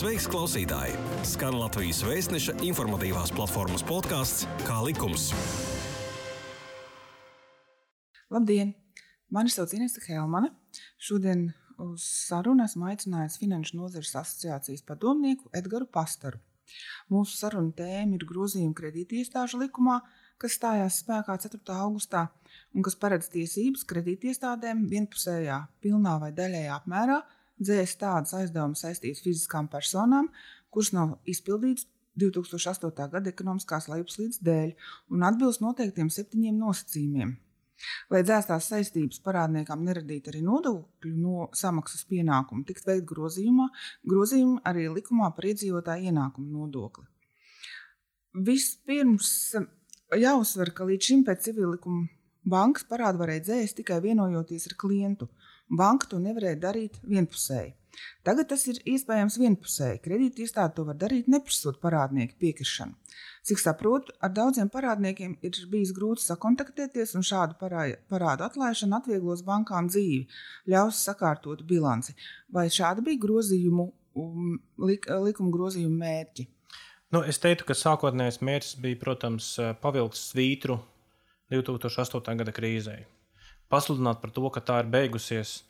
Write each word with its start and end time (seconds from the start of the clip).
Sveiks, 0.00 0.24
klausītāji! 0.32 0.94
Skan 1.28 1.58
Latvijas 1.60 1.98
vēstneša 2.08 2.54
informatīvās 2.64 3.34
platformas 3.36 3.82
podkāsts 3.84 4.46
Kā 4.64 4.78
likums. 4.80 5.26
Labdien! 8.32 8.70
Mani 9.28 9.52
sauc 9.52 9.74
Inese 9.76 10.00
Helmane. 10.06 10.54
Šodien 10.96 11.50
uz 11.84 12.06
sarunu 12.30 12.64
esmu 12.64 12.88
aicinājusi 12.88 13.42
Finanšu 13.42 13.76
nozares 13.76 14.14
asociācijas 14.22 14.86
padomnieku 14.88 15.52
Edgars 15.60 15.92
Pastaru. 15.92 16.40
Mūsu 17.12 17.36
saruna 17.36 17.74
tēma 17.76 18.16
ir 18.16 18.24
grozījuma 18.30 18.72
kredītiestāžu 18.78 19.60
likumā, 19.66 19.98
kas 20.40 20.56
stājās 20.56 21.02
spēkā 21.02 21.36
4. 21.44 21.60
augustā 21.76 22.30
un 22.72 22.88
kas 22.88 22.96
paredz 22.96 23.28
tiesības 23.36 23.84
kredītiestādēm 23.92 24.86
vienpusējā, 24.94 25.60
pilnā 25.84 26.16
vai 26.24 26.32
daļējā 26.40 26.80
apmērā 26.80 27.20
dzēst 27.60 28.00
tādas 28.00 28.34
aizdevumus 28.38 28.84
saistītas 28.84 29.22
fiziskām 29.24 29.68
personām, 29.72 30.30
kuras 30.72 30.92
nav 30.96 31.18
izpildītas 31.28 31.86
2008. 32.20 33.06
gada 33.12 33.30
ekonomiskās 33.30 33.88
lejupslīdes 33.90 34.42
dēļ 34.44 34.72
un 35.14 35.28
atbilst 35.28 35.62
noteiktiem 35.64 36.10
septiņiem 36.12 36.58
nosacījumiem. 36.60 37.36
Lai 38.12 38.20
dzēstās 38.26 38.66
saistības 38.74 39.22
parādniekam 39.24 39.84
neradītu 39.86 40.32
arī 40.32 40.42
nodokļu 40.44 41.12
no 41.16 41.46
samaksas 41.56 42.04
pienākumu, 42.10 42.66
tiks 42.68 42.84
veikt 42.84 43.06
grozījumā, 43.08 43.70
grozījumi 44.10 44.60
arī 44.68 44.88
likumā 44.92 45.30
par 45.36 45.48
iedzīvotāju 45.48 46.10
ienākumu 46.10 46.58
nodokli. 46.58 47.06
Vispirms 48.46 49.30
jāuzsver, 50.20 50.74
ka 50.76 50.86
līdz 50.90 51.08
šim 51.08 51.24
pēc 51.26 51.48
civil 51.48 51.72
likuma 51.72 52.04
bankas 52.44 52.84
parādu 52.90 53.22
varēja 53.22 53.46
dzēst 53.48 53.80
tikai 53.80 54.00
vienojoties 54.04 54.68
ar 54.70 54.76
klientu, 54.80 55.30
Banka 55.70 56.08
to 56.10 56.18
nevarēja 56.18 56.58
darīt 56.58 56.98
vienpusēji. 57.06 57.76
Tagad 58.24 58.48
tas 58.50 58.62
ir 58.70 58.78
iespējams 58.88 59.36
vienpusēji. 59.38 60.00
Kredīti 60.02 60.44
iestāde 60.46 60.74
to 60.76 60.84
var 60.88 60.96
darīt, 60.98 61.28
neprasot 61.30 61.78
parādnieku 61.82 62.36
piekrišanu. 62.42 62.96
Cik 63.46 63.60
saprotu, 63.60 64.14
ar 64.24 64.32
daudziem 64.34 64.70
parādniekiem 64.72 65.36
ir 65.46 65.58
bijis 65.70 65.92
grūti 65.96 66.24
sakontaktēties, 66.24 67.14
un 67.18 67.26
šādu 67.26 67.58
parādu 67.60 68.46
atlaišana 68.46 69.00
atvieglos 69.00 69.44
bankām 69.46 69.90
dzīvi, 69.92 70.24
ļaus 70.70 71.04
sakārtot 71.06 71.62
bilanci. 71.68 72.16
Vai 72.50 72.66
šādi 72.72 73.04
bija 73.06 73.22
grozījumu, 73.26 73.86
um, 74.18 74.56
lik, 74.86 75.06
likuma 75.26 75.54
grozījumu 75.54 76.02
mērķi? 76.02 76.48
Nu, 77.14 77.22
es 77.26 77.42
teiktu, 77.42 77.66
ka 77.68 77.78
sākotnējais 77.78 78.42
mērķis 78.46 78.76
bija, 78.82 78.98
protams, 79.02 79.54
pavilkt 79.82 80.18
svītru 80.18 80.78
2008. 81.50 82.38
gada 82.42 82.54
krīzei 82.54 83.02
pasludināt 83.70 84.20
par 84.20 84.34
to, 84.34 84.46
ka 84.52 84.62
tā 84.66 84.80
ir 84.82 84.90
beigusies 84.90 85.60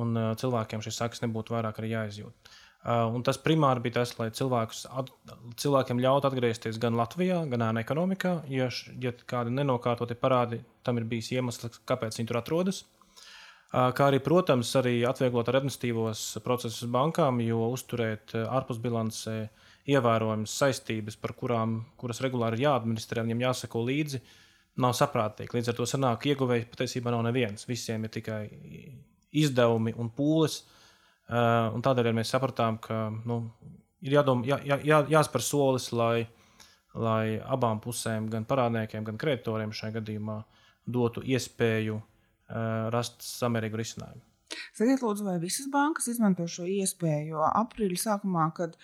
un 0.00 0.16
uh, 0.16 0.30
cilvēkiem 0.38 0.84
šis 0.84 1.00
sekas 1.02 1.22
nebūtu 1.24 1.56
vairāk 1.56 1.80
jāizjūt. 1.84 2.54
Uh, 2.86 3.08
un 3.10 3.24
tas 3.26 3.38
primāri 3.42 3.82
bija 3.82 3.96
tas, 3.98 4.12
lai 4.20 4.28
at, 4.30 5.08
cilvēkiem 5.58 6.02
ļautu 6.04 6.28
atgriezties 6.28 6.78
gan 6.78 6.94
Latvijā, 6.94 7.40
gan 7.50 7.64
ēna 7.70 7.82
ekonomikā. 7.82 8.36
Ja, 8.52 8.68
ja 9.02 9.12
kādi 9.26 9.54
nenokārtoti 9.56 10.14
parādi, 10.20 10.60
tam 10.86 11.00
ir 11.00 11.08
bijis 11.10 11.32
iemesls, 11.34 11.80
kāpēc 11.88 12.20
viņi 12.20 12.30
tur 12.30 12.38
atrodas. 12.38 12.84
Uh, 12.84 13.90
kā 13.90 14.06
arī, 14.12 14.20
protams, 14.22 14.70
arī 14.78 15.00
atvieglot 15.08 15.50
administratīvos 15.50 16.28
procesus 16.44 16.86
bankām, 16.86 17.42
jo 17.42 17.66
uzturēt 17.74 18.36
ārpusbilancē 18.44 19.36
ievērojamas 19.90 20.54
saistības, 20.60 21.18
par 21.18 21.34
kurām, 21.38 21.80
kuras 21.98 22.22
regulāri 22.22 22.60
ir 22.60 22.68
jāadministrē, 22.68 23.26
viņiem 23.26 23.44
jāsako 23.48 23.82
līdzi, 23.86 24.22
nav 24.82 24.94
saprātīgi. 24.98 25.56
Līdz 25.56 25.72
ar 25.72 25.78
to 25.78 25.90
sanāk, 25.90 26.30
ieguvēji 26.30 26.70
patiesībā 26.72 27.10
nav 27.14 27.26
neviens. 27.26 27.66
Visiem 27.66 28.06
ir 28.06 28.14
tikai 28.14 28.40
izdevumi 29.42 29.94
un 30.00 30.10
pūles. 30.12 30.62
Uh, 31.26 31.72
un 31.74 31.82
tādēļ 31.82 32.12
mēs 32.14 32.30
sapratām, 32.34 32.78
ka 32.82 33.08
nu, 33.26 33.40
ir 34.06 34.18
jādom, 34.20 34.44
jā, 34.46 34.60
jā, 34.66 34.78
jā, 34.86 35.00
jāspēr 35.16 35.42
solis, 35.42 35.88
lai, 35.96 36.28
lai 36.94 37.40
abām 37.42 37.80
pusēm, 37.82 38.30
gan 38.30 38.46
parādniekiem, 38.46 39.04
gan 39.08 39.18
kreditoriem 39.18 39.74
šajā 39.74 39.98
gadījumā, 39.98 40.38
dotu 40.86 41.24
iespēju 41.26 41.98
uh, 41.98 42.86
rast 42.94 43.26
samērīgu 43.26 43.82
risinājumu. 43.82 44.22
Sakiet, 44.76 45.02
lūdzu, 45.02 45.26
vai 45.26 45.40
visas 45.42 45.66
bankas 45.72 46.06
izmanto 46.12 46.46
šo 46.50 46.68
iespēju? 46.70 47.32
Jo 47.34 47.46
aprīļa 47.48 47.98
sākumā, 48.04 48.46
kad 48.54 48.76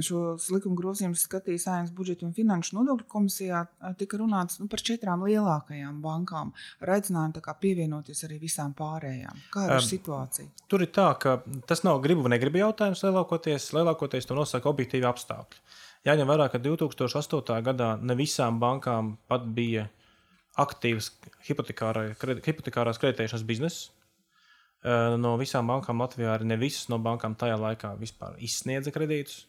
šos 0.00 0.48
likuma 0.52 0.76
grozījumus 0.78 1.26
skatīja 1.26 1.60
Saimnes 1.66 1.92
budžeta 1.92 2.24
un 2.24 2.32
finanšu 2.36 2.78
nodokļu 2.78 3.06
komisijā, 3.12 3.60
tika 4.00 4.20
runāts 4.20 4.60
nu, 4.60 4.68
par 4.72 4.80
četrām 4.80 5.24
lielākajām 5.26 6.00
bankām 6.04 6.54
ar 6.80 6.94
aicinājumu 6.96 7.42
pievienoties 7.60 8.24
arī 8.24 8.38
visām 8.40 8.72
pārējām. 8.78 9.42
Kāda 9.52 9.76
ir 9.76 9.82
um, 9.82 9.88
situācija? 9.90 10.48
Tur 10.72 10.86
ir 10.86 10.92
tā, 10.96 11.10
ka 11.20 11.36
tas 11.68 11.84
nav 11.84 12.00
gribu 12.04 12.24
vai 12.24 12.34
negribu 12.36 12.62
jautājums. 12.62 13.04
Lielākoties, 13.04 13.68
lielākoties 13.76 14.28
to 14.28 14.38
nosaka 14.38 14.70
objektīvi 14.72 15.08
apstākļi. 15.08 15.60
Jāņem 16.08 16.32
vērā, 16.32 16.48
ka 16.50 16.62
2008. 16.62 17.60
gadā 17.68 17.92
ne 18.00 18.16
visām 18.18 18.58
bankām 18.62 19.16
pat 19.30 19.44
bija 19.54 19.90
aktīvs 20.62 21.12
hipotekārās 21.46 23.00
kreditēšanas 23.02 23.44
bizness. 23.48 23.90
No 24.82 25.36
visām 25.38 25.68
bankām 25.70 26.00
Latvijā 26.02 26.32
arī 26.34 26.48
ne 26.48 26.58
visas 26.58 26.88
no 26.90 26.98
bankām 26.98 27.36
tajā 27.38 27.54
laikā 27.60 27.92
vispār 28.00 28.34
izsniedza 28.42 28.90
kredītus 28.90 29.44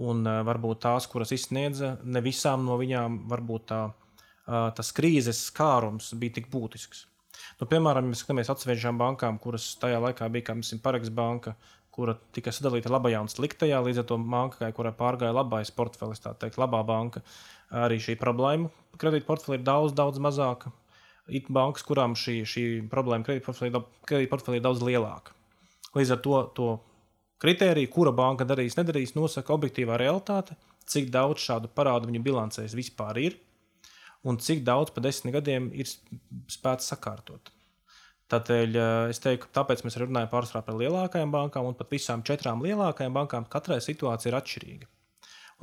un 0.00 0.24
uh, 0.24 0.40
varbūt 0.46 0.82
tās, 0.86 1.08
kuras 1.10 1.32
izsniedza, 1.36 1.96
ne 2.04 2.22
visām 2.24 2.64
no 2.66 2.78
viņām 2.80 3.22
varbūt 3.30 3.66
tā, 3.72 3.82
uh, 3.90 4.70
tas 4.76 4.92
krīzes 4.96 5.44
skārums 5.50 6.12
bija 6.20 6.38
tik 6.40 6.50
būtisks. 6.52 7.06
Nu, 7.60 7.68
piemēram, 7.68 8.08
ja 8.08 8.12
mēs 8.12 8.24
skatāmies 8.24 8.50
atsevišķām 8.52 8.98
bankām, 9.00 9.38
kuras 9.42 9.74
tajā 9.80 10.00
laikā 10.00 10.28
bija, 10.32 10.50
kā 10.50 10.56
piemēram, 10.56 10.80
Pareks 10.84 11.12
banka, 11.12 11.54
kura 11.92 12.14
tika 12.34 12.52
sadalīta 12.54 12.92
labajā 12.92 13.20
un 13.24 13.30
sliktajā, 13.32 13.80
līdz 13.84 14.02
ar 14.02 14.06
to 14.08 14.18
bankai, 14.32 14.70
kurai 14.76 14.92
pārgāja 14.96 15.36
labais 15.36 15.72
portfelis, 15.74 16.22
tā 16.24 16.32
teikt, 16.38 16.60
labā 16.60 16.82
banka, 16.86 17.24
arī 17.84 17.98
šī 18.00 18.16
problēma 18.20 18.70
kredītportfelī 19.00 19.60
ir 19.60 19.66
daudz, 19.66 19.94
daudz 19.96 20.20
mazāka. 20.22 20.72
Ir 21.30 21.46
bankas, 21.52 21.84
kurām 21.86 22.16
šī, 22.18 22.40
šī 22.48 22.64
problēma 22.90 23.26
kredītportfelī 23.26 24.58
ir 24.58 24.64
daudz 24.64 24.82
lielāka. 24.82 25.36
Līdz 25.94 26.14
ar 26.16 26.22
to, 26.24 26.40
to 26.56 26.68
Kritērija, 27.40 27.88
kura 27.92 28.12
banka 28.12 28.44
darīs, 28.44 28.76
nedarīs, 28.76 29.14
nosaka 29.16 29.54
objektīvā 29.54 29.96
realitāte, 30.00 30.56
cik 30.90 31.08
daudz 31.14 31.40
šādu 31.40 31.70
parādu 31.72 32.10
viņu 32.10 32.20
bilancēs 32.26 32.76
vispār 32.76 33.20
ir 33.22 33.38
un 34.28 34.36
cik 34.36 34.64
daudz 34.66 34.92
pa 34.92 35.00
desmit 35.04 35.34
gadiem 35.38 35.70
ir 35.72 35.88
spēts 35.88 36.90
sakārtot. 36.92 37.52
Tādēļ 38.30 38.76
eh, 38.78 39.10
es 39.10 39.18
teiktu, 39.22 39.50
tāpēc 39.56 39.82
mēs 39.82 39.98
runājam 39.98 40.30
pārsvarā 40.30 40.62
par 40.66 40.76
lielākajām 40.78 41.32
bankām 41.34 41.66
un 41.70 41.76
pat 41.78 41.90
visām 41.90 42.22
četrām 42.26 42.62
lielākajām 42.62 43.16
bankām. 43.16 43.48
Katrai 43.50 43.80
situācija 43.82 44.30
ir 44.30 44.38
atšķirīga. 44.38 44.90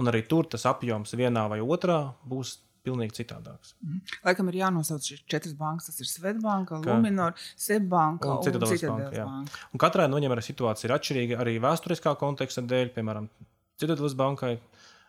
Un 0.01 0.11
arī 0.11 0.25
tur 0.29 0.49
tas 0.51 0.65
apjoms 0.69 1.15
vienā 1.17 1.47
vai 1.49 1.61
otrā 1.63 2.01
būs 2.27 2.57
pilnīgi 2.87 3.19
citādāks. 3.19 3.75
Mm. 3.83 4.01
Laikam 4.25 4.51
ir 4.51 4.59
jānosauc 4.61 5.05
šīs 5.11 5.23
četras 5.29 5.53
bankas. 5.59 5.91
Tas 5.91 6.01
ir 6.03 6.09
Svetbanka, 6.09 6.79
Luminor, 6.85 7.35
Sebbanka 7.59 8.31
un, 8.31 8.39
un 8.39 8.47
Citadelas 8.47 8.83
banka. 8.87 9.25
banka. 9.27 9.61
Un 9.75 9.83
katrai 9.83 10.07
no 10.09 10.19
viņiem 10.19 10.35
arī 10.37 10.45
situācija 10.47 10.89
ir 10.89 10.95
atšķirīga 10.97 11.39
arī 11.43 11.57
vēsturiskā 11.63 12.15
konteksta 12.21 12.63
dēļ, 12.65 12.93
piemēram, 12.95 13.29
Citadelas 13.77 14.17
bankai. 14.17 14.57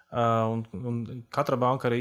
Uh, 0.09 0.55
un, 0.55 0.63
un 0.89 1.23
katra 1.33 1.59
banka 1.61 1.91
arī 1.91 2.01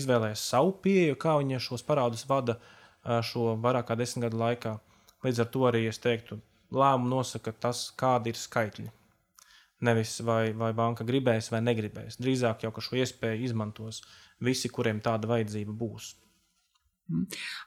izvēlējās 0.00 0.46
savu 0.48 0.72
pieeju, 0.84 1.18
kā 1.20 1.36
viņa 1.42 1.60
šos 1.60 1.84
parādus 1.84 2.24
vada 2.28 2.56
uh, 2.56 3.20
šo 3.20 3.52
vairāk 3.60 3.90
kā 3.90 3.98
desmit 4.00 4.24
gadu 4.30 4.40
laikā. 4.40 4.78
Līdz 5.24 5.44
ar 5.44 5.50
to 5.52 5.66
arī 5.68 5.82
es 5.90 6.00
teiktu, 6.00 6.40
lēmumu 6.72 7.12
nosaka 7.18 7.52
tas, 7.52 7.90
kādi 8.00 8.32
ir 8.32 8.40
skaitļi. 8.40 8.88
Nevis 9.84 10.18
vai, 10.24 10.52
vai 10.56 10.72
banka 10.76 11.06
gribēs 11.06 11.50
vai 11.52 11.60
negribēs. 11.64 12.18
Drīzāk 12.22 12.64
jau 12.64 12.72
šo 12.80 13.00
iespēju 13.02 13.48
izmantos 13.48 14.02
visi, 14.44 14.70
kuriem 14.72 15.02
tāda 15.04 15.28
vajadzība 15.30 15.74
būs. 15.76 16.14
Mhm. 17.12 17.24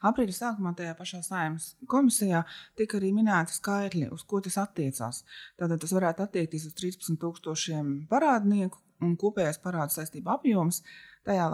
Aprīļa 0.08 0.34
sākumā 0.34 0.72
tajā 0.78 0.96
pašā 0.98 1.20
saimnes 1.22 1.68
komisijā 1.90 2.42
tika 2.78 2.98
arī 2.98 3.12
minēti 3.14 3.54
skaitļi, 3.54 4.08
uz 4.14 4.24
ko 4.26 4.40
tas 4.42 4.58
attiecās. 4.58 5.22
Tātad 5.60 5.78
tas 5.84 5.94
varētu 5.94 6.24
attiekties 6.24 6.66
uz 6.66 6.74
13,000 6.80 8.08
parādnieku 8.10 8.82
un 9.06 9.14
kopējais 9.20 9.60
parādu 9.62 9.94
saistību 9.94 10.34
apjoms. 10.34 10.82
Tajā 11.28 11.46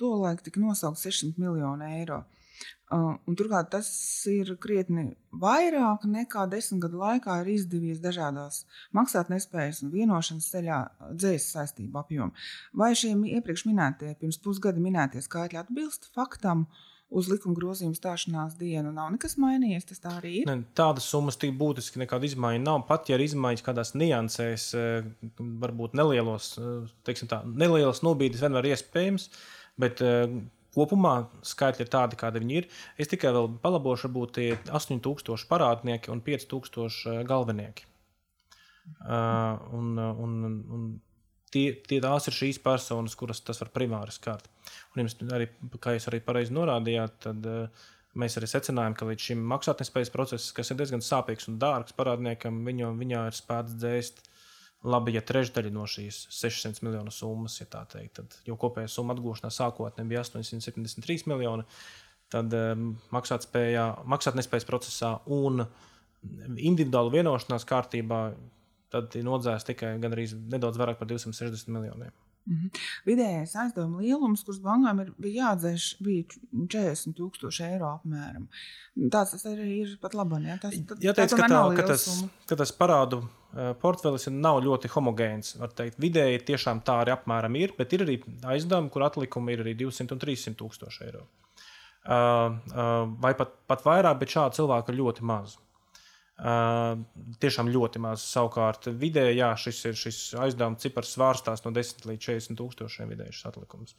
tolaik 0.00 0.42
tika 0.42 0.60
nosaukts 0.62 1.06
600 1.06 1.38
miljonu 1.38 1.86
eiro. 2.00 2.24
Uh, 2.88 3.18
un 3.28 3.36
turklāt 3.36 3.66
tas 3.68 3.88
ir 4.32 4.54
krietni 4.64 5.10
vairāk 5.36 6.06
nekā 6.08 6.46
desmit 6.48 6.80
gadu 6.86 7.02
laikā 7.02 7.34
ir 7.42 7.50
izdevies 7.52 8.00
dažādās 8.00 8.62
maksātnespējas 8.96 9.82
un 9.84 9.90
vienošanas 9.92 10.46
ceļā 10.54 10.78
dzēs 11.12 11.50
saistību 11.52 12.00
apjomu. 12.00 12.32
Vai 12.72 12.94
šie 12.96 13.12
iepriekš 13.34 13.66
minētie, 13.68 14.14
pirms 14.16 14.40
pusgada 14.40 14.80
minētie 14.80 15.20
skaitļi 15.20 15.60
atbilst 15.60 16.08
faktam? 16.16 16.64
Uz 17.08 17.28
likuma 17.32 17.56
grozījuma 17.56 17.96
stāšanās 17.96 18.56
dienu 18.60 18.90
nav 18.92 19.14
nekas 19.14 19.38
mainījies. 19.40 19.86
Tas 19.88 20.02
tā 20.02 20.10
arī 20.18 20.42
ir. 20.42 20.48
Ne, 20.48 20.66
tādas 20.76 21.06
summas 21.08 21.40
tik 21.40 21.54
būtiski 21.60 22.00
nekāda 22.02 22.28
izmaiņa 22.28 22.60
nav. 22.64 22.82
Pat 22.88 23.08
ja 23.08 23.16
ir 23.16 23.24
izmaiņas 23.24 23.64
kādās 23.64 23.94
niansēs, 23.96 24.66
varbūt 25.40 25.96
nelielos, 25.96 26.54
teiksim 27.08 27.30
tā, 27.32 27.40
nelielas 27.48 28.04
nobīdes 28.04 28.44
vienmēr 28.44 28.68
iespējams, 28.74 29.30
bet 29.80 30.04
kopumā 30.78 31.14
skaitļi 31.46 31.84
ir 31.84 31.92
tādi, 31.92 32.18
kādi 32.20 32.42
viņi 32.42 32.58
ir. 32.62 32.70
Es 33.00 33.10
tikai 33.10 33.34
vēl 33.36 33.50
palabošu, 33.62 34.08
varbūt 34.08 34.34
tie 34.38 34.48
8000 34.70 35.46
parādnieki 35.50 36.14
un 36.14 36.22
5000 36.24 37.26
galvenieki. 37.28 37.88
Uh, 39.04 39.58
un, 39.76 39.98
un, 39.98 40.38
un 40.72 40.86
tie, 41.52 41.72
tie 41.88 42.00
tās 42.04 42.28
ir 42.28 42.36
šīs 42.36 42.60
personas, 42.64 43.16
kuras 43.18 43.42
tas 43.44 43.60
var 43.62 43.70
primāri 43.74 44.14
skart. 44.14 44.48
Un 44.94 45.02
jums 45.02 45.16
arī, 45.34 45.48
kā 45.82 45.94
jūs 45.96 46.08
arī 46.10 46.22
pareizi 46.24 46.54
norādījāt, 46.56 47.18
tad 47.26 47.48
uh, 47.48 47.86
mēs 48.18 48.38
arī 48.38 48.48
secinājām, 48.50 48.96
ka 48.98 49.08
līdz 49.08 49.28
šim 49.30 49.44
maksātnespējas 49.52 50.12
process, 50.14 50.52
kas 50.56 50.72
ir 50.72 50.80
diezgan 50.80 51.04
sāpīgs 51.04 51.48
un 51.50 51.60
dārgs 51.62 51.96
parādniekam, 51.98 52.62
viņu, 52.66 52.92
viņā 52.98 53.28
ir 53.30 53.38
spēts 53.38 53.76
dzēst. 53.78 54.24
Labi, 54.86 55.16
ja 55.16 55.22
trešdaļa 55.26 55.72
no 55.74 55.88
šīs 55.90 56.28
600 56.30 56.84
miljonu 56.86 57.10
summas, 57.10 57.56
ja 57.58 57.66
tā 57.70 57.80
teikt, 57.90 58.20
tad 58.20 58.36
jau 58.46 58.54
kopējā 58.60 58.90
summa 58.92 59.16
atgūšanā 59.16 59.50
sākotnēji 59.50 60.12
bija 60.12 60.22
873 60.22 61.26
miljoni, 61.26 61.64
tad 62.30 62.54
um, 62.54 62.92
maksātspējā, 63.14 63.88
maksātnespējas 64.06 64.68
procesā 64.68 65.16
un 65.34 65.64
individuālu 66.54 67.16
vienošanās 67.16 67.66
kārtībā 67.66 68.20
tad 68.92 69.18
nodzēs 69.24 69.66
tikai 69.68 69.96
gandrīz 70.02 70.36
nedaudz 70.48 70.78
vairāk 70.80 71.00
par 71.00 71.10
260 71.10 71.74
miljoniem. 71.74 72.14
-hmm. 72.46 72.82
Vidējais 73.08 73.54
aizdevuma 73.62 74.02
lielums, 74.02 74.44
kurš 74.46 74.60
bankām 74.64 75.00
ir, 75.04 75.10
bija 75.18 75.48
jādzēš, 75.48 75.88
bija 76.04 76.24
40,000 76.76 77.66
eiro 77.66 77.90
apmēram. 77.98 78.46
Tāds 79.10 79.34
tas 79.34 79.44
arī 79.46 79.68
ir 79.82 79.98
pat 80.00 80.14
labi. 80.14 80.44
Ja? 80.46 80.58
Tas, 80.62 80.78
tad, 80.86 81.02
Jāteic, 81.02 81.30
tā 81.30 81.36
ka, 81.36 81.48
tā, 81.48 81.64
ka, 81.76 81.88
tas, 81.92 82.06
ka 82.48 82.56
tas 82.56 82.72
parādu 82.72 83.22
portfelis 83.80 84.28
nav 84.30 84.60
ļoti 84.64 84.90
homogēns. 84.92 85.56
Vidēji 85.98 86.44
tiešām 86.50 86.82
tā 86.84 87.00
arī 87.02 87.14
apmēram 87.16 87.56
ir, 87.56 87.72
bet 87.78 87.92
ir 87.92 88.04
arī 88.04 88.18
aizdevumi, 88.44 88.90
kur 88.92 89.06
atlikumi 89.08 89.54
ir 89.54 89.64
arī 89.64 89.74
200 89.86 90.16
un 90.16 90.20
300 90.24 90.58
tūkstoši 90.58 91.06
eiro. 91.08 91.24
Uh, 92.08 92.54
uh, 92.72 93.08
vai 93.20 93.34
pat, 93.36 93.50
pat 93.68 93.82
vairāk, 93.84 94.20
bet 94.20 94.32
šādu 94.32 94.56
cilvēku 94.60 94.92
ir 94.92 95.00
ļoti 95.02 95.24
maz. 95.28 95.58
Uh, 96.38 97.00
tiešām 97.42 97.66
ļoti 97.74 97.98
maz. 97.98 98.22
Savukārt, 98.30 98.86
vidēji 98.94 99.40
jā, 99.40 99.48
šis, 99.58 99.80
ir, 99.90 99.96
šis 99.98 100.18
aizdevuma 100.38 100.78
cipars 100.78 101.10
svārstās 101.16 101.64
no 101.64 101.72
10 101.74 102.04
līdz 102.06 102.28
40 102.28 102.58
tūkstošiem 102.60 103.10
vidēji 103.10 103.34
šis 103.34 103.48
atlikums. 103.50 103.96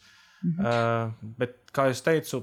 Mhm. 0.47 0.63
Uh, 0.63 1.33
bet, 1.41 1.57
kā 1.75 1.89
jau 1.89 1.97
teicu, 2.05 2.39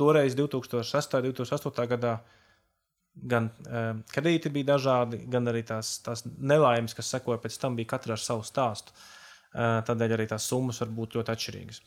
toreiz 0.00 0.38
2006. 0.38 1.18
un 1.18 1.28
2008. 1.28 1.86
gadā 1.92 2.14
gan 3.16 3.50
uh, 3.68 3.90
kredīti 4.12 4.52
bija 4.52 4.72
dažādi, 4.72 5.20
gan 5.28 5.52
arī 5.52 5.60
tās, 5.68 5.98
tās 6.04 6.24
nelaimes, 6.24 6.96
kas 6.96 7.12
sekoja 7.12 7.42
pēc 7.44 7.60
tam, 7.60 7.76
bija 7.76 7.92
katra 7.92 8.16
ar 8.16 8.24
savu 8.24 8.44
stāstu. 8.44 8.96
Uh, 9.52 9.82
tādēļ 9.88 10.16
arī 10.16 10.30
tās 10.32 10.48
summas 10.48 10.80
var 10.80 10.96
būt 10.96 11.20
ļoti 11.20 11.32
atšķirīgas. 11.36 11.84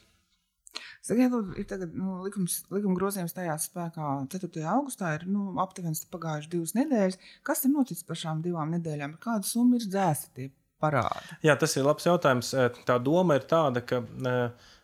Sakiet, 0.99 1.31
lūdzu, 1.31 1.55
ir 1.61 1.67
tagad 1.69 1.93
nu, 1.95 2.17
likums, 2.25 2.59
likuma 2.73 2.97
grozījums 2.97 3.31
stājās 3.31 3.69
spēkā 3.69 4.07
4. 4.33 4.49
augustā, 4.73 5.13
ir 5.15 5.27
nu, 5.31 5.45
aptuveni 5.63 5.95
pagājušas 6.11 6.51
divas 6.51 6.75
nedēļas. 6.75 7.19
Kas 7.47 7.63
ir 7.63 7.71
noticis 7.71 8.07
par 8.07 8.19
šām 8.19 8.41
divām 8.43 8.73
nedēļām? 8.75 9.15
Kāda 9.23 9.47
summa 9.47 9.79
ir 9.79 9.87
dzēsta 9.87 10.33
tie 10.35 10.49
parādi? 10.83 11.39
Jā, 11.47 11.55
tas 11.59 11.77
ir 11.79 11.87
labs 11.87 12.09
jautājums. 12.09 12.51
Tā 12.87 12.99
doma 12.99 13.39
ir 13.39 13.47
tāda, 13.47 13.79
ka 13.79 14.03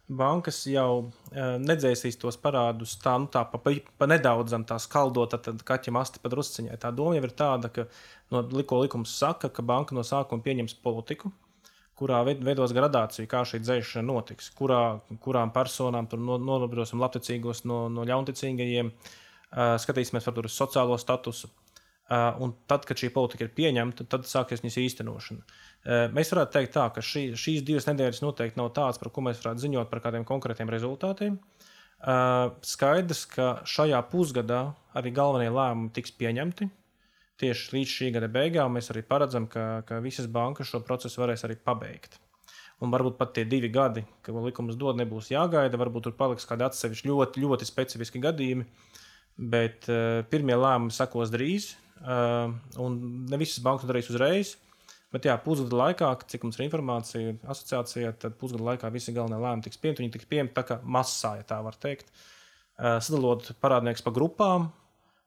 bankas 0.07 0.61
jau 0.71 1.11
nedzēsīs 1.35 2.19
tos 2.21 2.39
parādus 2.39 2.95
tā, 3.03 3.17
nu, 3.19 3.27
tā 3.31 3.43
pa, 3.51 3.59
pa, 3.59 3.75
pa 3.99 4.07
nedaudzam, 4.07 4.63
tā 4.69 4.79
skaldot, 4.79 5.35
tad 5.35 5.63
kaķim 5.67 5.99
asti 5.99 6.23
pa 6.23 6.31
drusciņai. 6.31 6.79
Tā 6.79 6.95
doma 6.95 7.17
jau 7.19 7.27
ir 7.27 7.35
tāda, 7.35 7.73
ka 7.73 7.89
no 8.31 8.45
liko 8.55 8.85
likums 8.85 9.17
saka, 9.19 9.51
ka 9.51 9.65
banka 9.65 9.97
no 9.97 10.05
sākuma 10.07 10.45
pieņems 10.45 10.79
politiku 10.85 11.35
kurā 11.99 12.21
veidos 12.27 12.73
gradāciju, 12.75 13.27
kā 13.31 13.43
šī 13.47 13.61
dzēšana 13.63 14.07
notiks, 14.07 14.49
kurā, 14.57 14.99
kurām 15.23 15.53
personām 15.55 16.09
tur 16.11 16.19
nolabrosim 16.19 17.01
labticīgos 17.03 17.63
no, 17.69 17.85
no 17.91 18.03
ļaunticīgajiem, 18.07 18.91
skatīsimies 19.83 20.27
par 20.27 20.49
sociālo 20.51 20.97
statusu. 20.99 21.51
Un 22.05 22.51
tad, 22.69 22.83
kad 22.85 22.99
šī 23.01 23.09
politika 23.15 23.47
ir 23.47 23.53
pieņemta, 23.57 24.05
tad 24.11 24.27
sāksies 24.29 24.61
viņas 24.61 24.77
īstenošana. 24.83 25.45
Mēs 26.13 26.29
varētu 26.33 26.53
teikt, 26.53 26.75
tā, 26.75 26.83
ka 26.93 27.01
šī, 27.01 27.31
šīs 27.39 27.63
divas 27.65 27.87
nedēļas 27.89 28.21
noteikti 28.21 28.59
nav 28.61 28.75
tādas, 28.77 28.99
par 29.01 29.09
ko 29.13 29.23
mēs 29.25 29.41
varētu 29.41 29.63
ziņot 29.63 29.89
par 29.89 30.03
kādiem 30.03 30.27
konkrētiem 30.27 30.69
rezultātiem. 30.69 31.39
Skaidrs, 32.69 33.23
ka 33.31 33.47
šajā 33.65 34.03
pusgadā 34.11 34.61
arī 34.93 35.15
galvenie 35.15 35.49
lēmumi 35.49 35.95
tiks 35.95 36.13
pieņemti 36.19 36.69
tieši 37.41 37.73
līdz 37.75 37.95
šī 37.97 38.11
gada 38.15 38.29
beigām 38.31 38.77
mēs 38.77 38.91
arī 38.93 39.03
paredzam, 39.07 39.47
ka, 39.51 39.83
ka 39.87 39.99
visas 40.03 40.27
bankas 40.31 40.69
šo 40.71 40.81
procesu 40.87 41.21
varēs 41.23 41.45
arī 41.47 41.57
pabeigt. 41.59 42.19
Un 42.83 42.91
varbūt 42.91 43.15
pat 43.15 43.31
tie 43.37 43.45
divi 43.47 43.69
gadi, 43.71 44.03
kad 44.23 44.35
likums 44.43 44.75
dod, 44.79 44.97
nebūs 44.99 45.31
jāgaida. 45.31 45.79
Varbūt 45.79 46.09
tur 46.09 46.15
paliks 46.19 46.47
kādi 46.47 46.65
atsevišķi 46.65 47.07
ļoti, 47.07 47.43
ļoti 47.45 47.67
specifiski 47.67 48.19
gadījumi. 48.23 48.67
Bet 49.35 49.87
uh, 49.91 50.23
pirmie 50.31 50.57
lēmumi 50.59 50.95
sekos 50.95 51.31
drīz, 51.31 51.71
uh, 52.03 52.51
un 52.83 52.99
ne 53.31 53.39
visas 53.39 53.63
bankas 53.63 53.87
darīs 53.87 54.11
uzreiz. 54.11 54.55
Bet 55.15 55.27
jā, 55.29 55.37
pusgada 55.39 55.77
laikā, 55.79 56.09
cik 56.27 56.43
mums 56.43 56.59
ir 56.59 56.65
informācija 56.65 57.37
asociācijā, 57.47 58.11
tad 58.19 58.35
pusgada 58.39 58.67
laikā 58.73 58.91
visi 58.91 59.15
galvenie 59.15 59.39
lēmumi 59.39 59.63
tiks 59.67 59.79
pieņemti. 59.79 60.03
Viņi 60.03 60.15
tiks 60.17 60.31
pieņemti 60.31 60.55
tā 60.57 60.65
kā 60.67 60.79
masā, 60.83 61.37
ja 61.39 61.47
tā 61.47 61.61
var 61.63 61.79
teikt. 61.79 62.11
Uh, 62.75 62.97
sadalot 62.99 63.53
parādniekus 63.63 64.03
pa 64.03 64.11
grupām, 64.11 64.67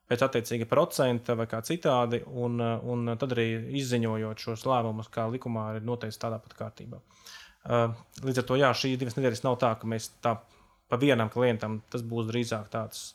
pēc 0.09 0.25
attiecīga 0.25 0.67
procenta 0.69 1.35
vai 1.37 1.45
kā 1.49 1.61
citādi, 1.65 2.21
un, 2.27 2.57
un 2.61 3.13
tad 3.19 3.35
arī 3.35 3.47
izziņojot 3.81 4.45
šos 4.45 4.65
lēmumus, 4.69 5.11
kā 5.13 5.27
likumā 5.29 5.67
ir 5.77 5.85
noteikts 5.85 6.21
tādā 6.21 6.39
pat 6.41 6.55
kārtībā. 6.63 7.01
Uh, 7.69 7.93
līdz 8.23 8.41
ar 8.41 8.47
to 8.49 8.57
jā, 8.57 8.69
šīs 8.81 8.97
divas 8.97 9.17
nedēļas 9.17 9.43
nav 9.45 9.59
tā, 9.61 9.73
ka 9.77 9.87
mēs 9.89 10.09
tā 10.23 10.37
pa 10.89 10.97
vienam 10.97 11.29
klientam 11.29 11.81
tas 11.91 12.05
būs 12.05 12.29
drīzāk 12.31 12.69
tāds. 12.73 13.09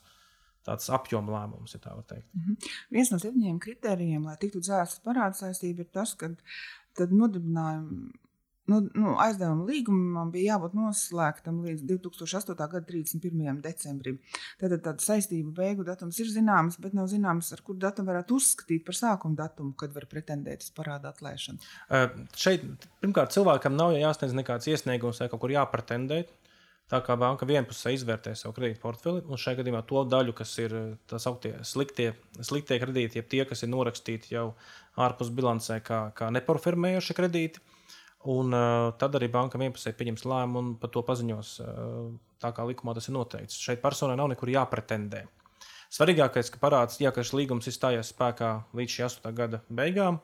Tāds 0.64 0.86
apjoma 0.96 1.28
lēmums, 1.28 1.74
ja 1.74 1.78
tā 1.82 1.90
var 1.92 2.06
teikt. 2.08 2.24
Mm 2.32 2.44
-hmm. 2.44 2.68
Viens 2.96 3.10
no 3.12 3.18
septiņiem 3.20 3.58
kritērijiem, 3.60 4.22
lai 4.24 4.36
tiktu 4.40 4.62
dzēsta 4.64 5.02
parāda 5.04 5.36
saistība, 5.36 5.80
ir 5.84 5.90
tas, 5.92 6.14
ka 6.14 6.30
nodibinājumi 7.10 8.14
Nu, 8.70 8.78
nu, 8.96 9.10
aizdevuma 9.20 9.66
līgumam 9.68 10.30
bija 10.32 10.54
jābūt 10.54 10.76
noslēgtam 10.78 11.58
līdz 11.66 11.82
2008. 11.88 12.54
gada 12.56 12.80
31. 12.88 13.58
decembrim. 13.64 14.20
Tātad 14.60 14.80
tāda 14.86 15.04
saistība 15.04 15.52
beigu 15.58 15.84
datums 15.84 16.16
ir 16.22 16.30
zināms, 16.32 16.78
bet 16.80 16.96
nav 16.96 17.10
zināms, 17.12 17.50
ar 17.52 17.60
kuru 17.66 17.82
datumu 17.82 18.12
varētu 18.12 18.38
uzskatīt 18.38 18.86
par 18.86 18.96
sākuma 18.96 19.36
datumu, 19.42 19.74
kad 19.76 19.92
var 19.92 20.08
pretendēt 20.08 20.64
uz 20.64 20.72
parāda 20.76 21.12
atlēšanu. 21.12 21.60
Uh, 21.90 22.08
šeit 22.40 22.64
pirmkārt 23.04 23.36
cilvēkam 23.36 23.76
nav 23.76 23.98
jāsniedz 23.98 24.32
nekāds 24.38 24.70
iesniegums 24.72 25.20
vai 25.20 25.28
kaut 25.32 25.44
kur 25.44 25.52
jāpretendē. 25.52 26.24
Tā 26.92 27.00
kā 27.00 27.14
banka 27.16 27.46
vienpusē 27.48 27.94
izvērtē 27.96 28.34
savu 28.36 28.52
kredītu 28.58 28.82
portfeli, 28.82 29.22
un 29.24 29.40
šajā 29.40 29.62
gadījumā 29.62 29.80
to 29.88 30.02
daļu, 30.08 30.34
kas 30.36 30.50
ir 30.60 30.74
tā 31.08 31.16
sauktie 31.20 31.54
sliktie, 31.64 32.10
sliktie 32.44 32.76
kredīti, 32.80 33.20
jeb 33.20 33.30
tie, 33.32 33.40
kas 33.48 33.64
ir 33.64 33.72
norakstīti 33.72 34.34
jau 34.34 34.50
ārpus 35.00 35.32
bilancē, 35.32 35.78
kā, 35.84 36.00
kā 36.16 36.28
neporfirmējuši 36.36 37.16
kredīti, 37.16 37.64
Un 38.24 38.56
uh, 38.56 38.94
tad 38.96 39.18
arī 39.18 39.28
banka 39.28 39.58
vienpusēji 39.60 39.98
pieņems 39.98 40.22
lēmumu 40.24 40.60
un 40.62 40.68
par 40.80 40.88
to 40.94 41.02
paziņos, 41.04 41.48
uh, 41.60 42.06
tā 42.40 42.54
kā 42.56 42.64
likumā 42.64 42.94
tas 42.96 43.10
ir 43.10 43.16
noteikts. 43.18 43.58
Šeit 43.60 43.82
personai 43.82 44.16
nav 44.16 44.30
nekur 44.32 44.48
jāpretendē. 44.48 45.26
Svarīgākais, 45.92 46.48
ka 46.50 46.60
parāds, 46.62 46.96
jā, 47.02 47.12
ka 47.12 47.22
šis 47.22 47.34
līgums 47.36 47.68
ir 47.68 47.76
stājies 47.76 48.14
spēkā 48.14 48.54
līdz 48.74 48.94
šī 48.94 49.04
8. 49.10 49.34
gada 49.36 49.60
beigām, 49.68 50.22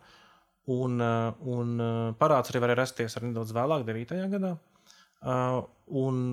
un, 0.73 0.97
uh, 0.97 1.45
un 1.45 1.77
parāds 2.17 2.55
arī 2.55 2.65
var 2.65 2.73
rasties 2.81 3.19
ar 3.21 3.29
nedaudz 3.29 3.53
vēlāk, 3.59 3.85
9. 3.91 4.17
gadā. 4.33 4.55
Uh, 5.21 5.61
un 6.01 6.25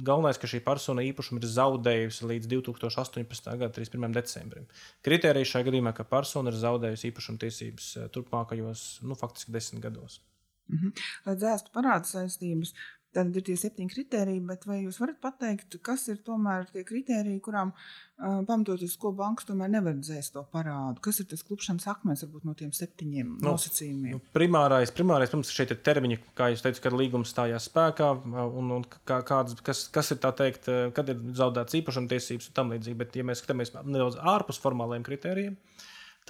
galvenais, 0.00 0.40
ka 0.40 0.48
šī 0.48 0.62
persona 0.64 1.04
īpašumu 1.04 1.42
ir 1.42 1.48
zaudējusi 1.52 2.30
līdz 2.32 2.48
2018. 2.54 3.52
gada 3.60 3.68
31. 3.76 4.16
decembrim. 4.16 4.64
Kritērija 5.04 5.52
šajā 5.52 5.68
gadījumā, 5.68 5.92
ka 5.92 6.08
persona 6.08 6.48
ir 6.48 6.56
zaudējusi 6.64 7.12
īpašuma 7.12 7.44
tiesības 7.44 7.92
turpmākajos, 8.16 8.88
nu, 9.04 9.20
faktiski 9.20 9.52
desmit 9.52 9.84
gados. 9.84 10.22
Mhm. 10.70 11.04
Lai 11.26 11.36
dzēstu 11.40 11.74
parāda 11.74 12.08
saistības, 12.08 12.74
tad 13.14 13.34
ir 13.34 13.44
tie 13.46 13.56
septiņi 13.58 13.90
kriteriji, 13.90 14.40
bet 14.46 14.64
vai 14.68 14.80
jūs 14.84 15.00
varat 15.02 15.18
pateikt, 15.22 15.76
kas 15.86 16.06
ir 16.12 16.20
tomēr 16.26 16.68
tie 16.70 16.84
kriteriji, 16.86 17.40
kurām 17.42 17.72
uh, 17.72 18.40
pamatoties, 18.46 18.94
ko 19.00 19.10
bankas 19.16 19.48
tomēr 19.48 19.72
nevar 19.72 19.96
dzēst 19.98 20.36
to 20.36 20.44
parādu? 20.52 21.02
Kas 21.02 21.18
ir 21.22 21.26
tas 21.32 21.42
klupšanas 21.46 21.88
akmens 21.90 22.22
varbūt 22.24 22.46
no 22.46 22.54
tiem 22.58 22.70
septiņiem 22.76 23.32
nu, 23.32 23.40
nosacījumiem? 23.48 24.14
Nu, 24.14 24.22
primārais, 24.36 24.94
primārais, 24.94 25.32
protams, 25.32 25.50
šeit 25.54 25.74
ir 25.74 25.80
termiņi, 25.86 26.20
kā 26.38 26.52
jūs 26.52 26.62
teicat, 26.66 26.84
kad 26.86 26.98
līgums 27.00 27.34
stājās 27.34 27.66
spēkā, 27.70 28.12
un, 28.46 28.70
un 28.78 28.86
kā, 28.86 29.20
kāds, 29.26 29.58
kas, 29.66 29.88
kas 29.94 30.14
ir 30.14 30.22
tā 30.22 30.30
teikt, 30.38 30.70
kad 30.94 31.10
ir 31.10 31.18
zaudēts 31.40 31.80
īpašuma 31.80 32.14
tiesības 32.14 32.52
un 32.52 32.58
tam 32.60 32.74
līdzīgi, 32.76 33.00
bet 33.02 33.18
ja 33.18 33.26
mēs 33.26 33.42
skatāmies 33.42 33.74
nedaudz 33.80 34.20
ārpus 34.22 34.62
formāliem 34.62 35.06
kritērijiem, 35.06 35.58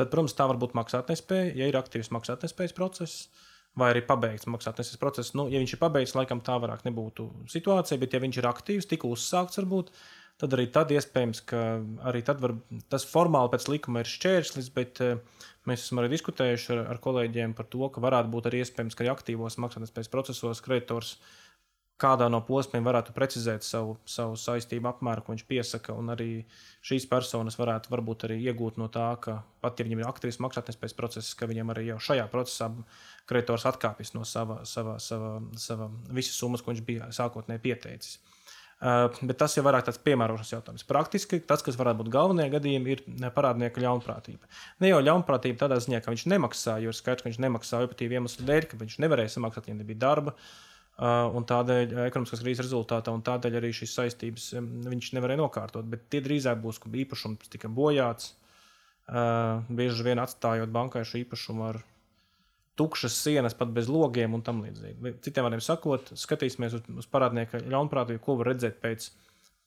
tad, 0.00 0.08
protams, 0.08 0.36
tā 0.38 0.48
var 0.48 0.56
būt 0.60 0.72
maksātnespēja, 0.80 1.52
ja 1.60 1.68
ir 1.68 1.76
aktīvs 1.76 2.12
maksātnespējas 2.16 2.76
process 2.78 3.28
vai 3.78 3.90
arī 3.92 4.02
pabeigts 4.06 4.48
maksātneses 4.50 4.98
process. 5.00 5.34
Nu, 5.38 5.46
ja 5.52 5.60
viņš 5.62 5.76
ir 5.76 5.82
pabeigts, 5.82 6.16
laikam 6.18 6.42
tā 6.44 6.56
varētu 6.62 6.88
nebūtu 6.88 7.28
situācija, 7.50 8.00
bet 8.02 8.16
ja 8.16 8.22
viņš 8.22 8.40
ir 8.40 8.48
aktīvs, 8.50 8.88
tikko 8.90 9.12
uzsākts, 9.14 9.60
varbūt, 9.60 9.92
tad 10.40 10.56
arī 10.56 10.66
tad 10.74 10.90
iespējams, 10.94 11.42
ka 11.48 11.60
arī 12.10 12.22
tad 12.26 12.42
var, 12.42 12.56
tas 12.92 13.06
formāli 13.08 13.52
pēc 13.52 13.68
likuma 13.70 14.02
ir 14.02 14.10
šķērslis, 14.10 14.72
bet 14.74 15.02
uh, 15.04 15.44
mēs 15.68 15.84
esam 15.84 16.02
arī 16.02 16.10
diskutējuši 16.14 16.74
ar, 16.74 16.82
ar 16.94 17.02
kolēģiem 17.04 17.54
par 17.58 17.68
to, 17.72 17.84
ka 17.92 18.02
varētu 18.02 18.32
būt 18.32 18.50
arī 18.50 18.64
iespējams, 18.64 18.96
ka 18.96 19.04
arī 19.04 19.12
aktīvos 19.14 19.60
maksātnespējas 19.62 20.12
procesos 20.12 20.64
kreditors 20.64 21.14
kādā 22.00 22.28
no 22.32 22.40
posmiem 22.44 22.86
varētu 22.86 23.12
precizēt 23.16 23.64
savu, 23.66 23.96
savu 24.08 24.38
saistību 24.40 24.88
apmēru, 24.90 25.24
ko 25.24 25.34
viņš 25.34 25.44
piesaka. 25.48 25.94
Un 25.96 26.12
arī 26.14 26.30
šīs 26.86 27.06
personas 27.10 27.58
varētu 27.60 27.92
varbūt 27.92 28.26
arī 28.28 28.40
iegūt 28.46 28.80
no 28.80 28.88
tā, 28.92 29.10
ka 29.22 29.40
pat 29.60 29.80
ja 29.80 29.86
viņam 29.86 30.02
ir 30.02 30.10
aktīvs 30.10 30.40
maksātnespējas 30.44 30.96
process, 30.96 31.36
ka 31.36 31.48
viņam 31.50 31.74
arī 31.74 31.90
jau 31.90 32.00
šajā 32.10 32.26
procesā 32.32 32.70
kreditors 33.30 33.68
atkāpjas 33.68 34.14
no 34.16 34.24
sava, 34.28 34.62
sava, 34.68 34.96
sava, 35.02 35.36
sava 35.60 35.90
visas 36.08 36.40
summas, 36.40 36.64
ko 36.64 36.72
viņš 36.72 36.84
bija 36.86 37.10
sākotnēji 37.14 37.64
pieteicis. 37.68 38.18
Uh, 38.80 39.12
bet 39.28 39.36
tas 39.36 39.52
jau 39.52 39.60
vairāk 39.66 39.84
tāds 39.84 40.00
piemērošanas 40.00 40.54
jautājums. 40.54 40.86
Praktiski 40.88 41.42
tas, 41.44 41.60
kas 41.60 41.76
varētu 41.76 41.98
būt 41.98 42.08
galvenie 42.14 42.46
gadījumi, 42.48 42.94
ir 42.94 43.26
parādnieka 43.36 43.82
ļaunprātība. 43.84 44.48
Ne 44.80 44.88
jau 44.88 45.02
ļaunprātība 45.04 45.66
tādā 45.66 45.76
ziņā, 45.84 46.00
ka 46.00 46.14
viņš 46.14 46.24
nemaksā, 46.32 46.78
jo 46.80 46.88
ir 46.88 46.96
skaidrs, 46.96 47.20
ka 47.20 47.28
viņš 47.28 47.42
nemaksā 47.44 47.82
objektīvi 47.84 48.16
iemeslu 48.16 48.48
dēļ, 48.48 48.70
ka 48.70 48.80
viņš 48.80 48.96
nevarēja 49.04 49.34
samaksāt, 49.36 49.68
ja 49.68 49.76
nebija 49.76 50.00
darba. 50.00 50.32
Uh, 50.32 50.69
un 50.98 51.46
tādēļ 51.48 51.94
uh, 51.94 52.02
ekonomiskās 52.10 52.42
krīzes 52.42 52.66
rezultātā, 52.66 53.12
un 53.14 53.22
tādēļ 53.24 53.60
arī 53.60 53.70
šīs 53.76 53.94
saistības 53.96 54.50
um, 54.58 54.66
viņš 54.90 55.12
nevarēja 55.16 55.40
nokārtot. 55.40 55.86
Bet 55.88 56.08
tie 56.12 56.20
drīzāk 56.24 56.60
būs, 56.60 56.80
ka 56.82 56.92
īpašums 57.04 57.52
tika 57.52 57.70
bojāts. 57.72 58.34
Uh, 59.10 59.64
bieži 59.74 60.04
vien 60.06 60.20
atstājot 60.22 60.70
bankai 60.70 61.02
šo 61.08 61.18
īpašumu 61.24 61.64
ar 61.66 61.80
tukšas 62.78 63.16
sienas, 63.24 63.56
pat 63.58 63.72
bez 63.74 63.88
logiem 63.90 64.36
un 64.36 64.44
tam 64.46 64.60
līdzīgi. 64.62 65.16
Citiem 65.24 65.48
vārdiem 65.48 65.62
sakot, 65.64 66.12
skatīsimies 66.16 66.76
uz, 66.78 66.84
uz 67.02 67.08
parādnieku 67.10 67.58
ļaunprātību, 67.64 68.22
ko 68.24 68.36
var 68.38 68.52
redzēt 68.52 68.78
pēc, 68.84 69.08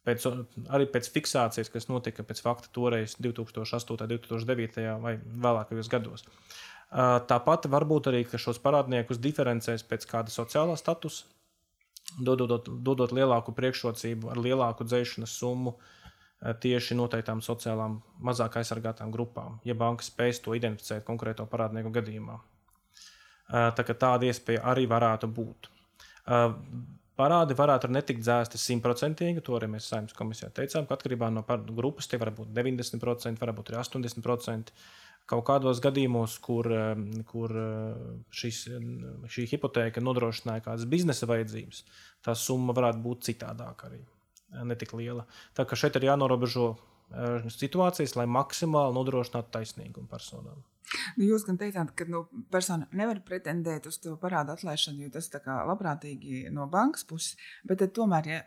pēc, 0.08 0.30
arī 0.74 0.88
pēc 0.94 1.12
fiksācijas, 1.18 1.70
kas 1.74 1.90
notika 1.92 2.26
pēc 2.26 2.42
fakta 2.46 2.72
toreiz 2.74 3.18
2008. 3.20 3.98
un 3.98 4.14
2009. 4.16 4.88
vai 5.04 5.18
vēlākajos 5.20 5.92
gados. 5.92 6.24
Uh, 6.24 6.64
Tāpat 6.94 7.66
varbūt 7.74 8.12
arī 8.12 8.22
šos 8.30 8.60
parādniekus 8.62 9.18
diferencēs 9.22 9.86
pēc 9.90 10.06
kāda 10.10 10.30
sociālā 10.30 10.76
statusa, 10.78 11.26
dodot, 12.22 12.70
dodot 12.70 13.14
lielāku 13.16 13.54
priekšrocību 13.58 14.30
ar 14.30 14.42
lielāku 14.42 14.86
dzēšanas 14.86 15.34
summu 15.42 15.78
tieši 16.62 16.98
noteiktām 17.00 17.42
sociālām, 17.42 18.02
mazāk 18.22 18.60
aizsargātām 18.60 19.14
grupām, 19.14 19.62
ja 19.64 19.74
banka 19.80 20.04
spēs 20.04 20.42
to 20.44 20.54
identificēt 20.58 21.06
konkrēto 21.08 21.46
parādnieku 21.50 21.94
gadījumā. 21.96 22.36
Tā 23.50 23.86
tāda 23.94 24.28
iespēja 24.28 24.64
arī 24.72 24.84
varētu 24.90 25.30
būt. 25.32 25.70
Parādi 27.14 27.54
varētu 27.54 27.90
netikt 27.94 28.24
dzēsti 28.26 28.58
simtprocentīgi, 28.58 29.42
to 29.46 29.56
arī 29.56 29.70
mēs 29.76 29.88
saimnes 29.92 30.16
komisijā 30.18 30.50
teicām, 30.50 30.88
ka 30.90 30.98
atkarībā 30.98 31.30
no 31.30 31.44
grupas 31.70 32.10
tie 32.10 32.18
var 32.18 32.34
būt 32.34 32.50
90%, 32.56 33.42
varbūt 33.42 33.70
arī 33.70 33.82
80% 33.84 34.74
kaut 35.30 35.46
kādos 35.48 35.82
gadījumos, 35.84 36.38
kur, 36.44 36.68
kur 37.30 37.54
šis, 38.36 38.64
šī 39.36 39.46
hipoteka 39.54 40.04
nodrošināja 40.04 40.66
kādas 40.66 40.90
biznesa 40.90 41.30
vajadzības, 41.30 41.84
tā 42.26 42.36
summa 42.38 42.76
varētu 42.76 43.04
būt 43.06 43.30
citādāka 43.30 43.90
arī, 43.90 44.02
ne 44.68 44.78
tik 44.80 44.96
liela. 45.00 45.26
Tā 45.58 45.68
kā 45.68 45.80
šeit 45.80 45.98
ir 46.00 46.10
jānorobežo 46.12 46.74
situācijas, 47.54 48.16
lai 48.20 48.28
maksimāli 48.32 48.96
nodrošinātu 48.98 49.54
taisnīgumu 49.54 50.10
personām. 50.12 50.64
Nu, 51.16 51.26
jūs 51.26 51.46
gan 51.48 51.58
teicāt, 51.58 51.94
ka 51.98 52.06
nu, 52.10 52.26
persona 52.52 52.90
nevar 52.92 53.22
pretendēt 53.26 53.88
uz 53.90 53.98
to 54.04 54.18
parādu 54.22 54.54
atlaišanu, 54.54 55.06
jo 55.06 55.14
tas 55.14 55.30
ir 55.32 55.48
labprātīgi 55.70 56.50
no 56.54 56.68
bankas 56.72 57.06
puses. 57.08 57.38
Bet 57.70 57.86
tomēr, 57.96 58.28
ja, 58.30 58.42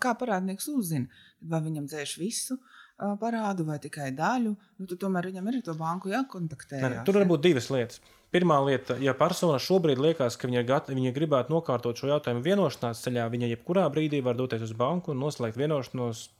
kā 0.00 0.14
parādnieks 0.18 0.70
uzzina, 0.72 1.10
vai 1.42 1.60
viņam 1.64 1.88
dzēš 1.90 2.14
visu, 2.22 2.56
uh, 2.56 2.81
parādu 3.20 3.66
vai 3.68 3.78
tikai 3.82 4.10
daļu, 4.16 4.54
nu, 4.54 4.88
tad 4.88 5.00
tomēr 5.02 5.30
viņam 5.30 5.48
ir 5.50 5.60
to 5.66 5.74
banku 5.78 6.12
jākontaktē. 6.12 6.82
Ne, 6.82 7.00
tur 7.06 7.20
var 7.20 7.30
būt 7.30 7.46
divas 7.48 7.70
lietas. 7.72 8.02
Pirmā 8.32 8.56
lieta, 8.64 8.96
ja 9.02 9.12
persona 9.12 9.58
šobrīd 9.60 9.98
liekas, 10.00 10.38
ka 10.40 10.48
viņa, 10.48 10.62
gat, 10.64 10.86
viņa 10.88 11.10
gribētu 11.12 11.52
nokārtot 11.52 11.98
šo 12.00 12.08
jautājumu 12.14 12.40
vienošanās 12.46 13.02
ceļā, 13.04 13.26
viņa 13.32 13.50
jebkurā 13.50 13.84
brīdī 13.92 14.22
var 14.24 14.38
doties 14.38 14.64
uz 14.64 14.72
banku 14.72 15.12
un 15.12 15.20
noslēgt 15.20 15.60
vienošanos 15.60 16.30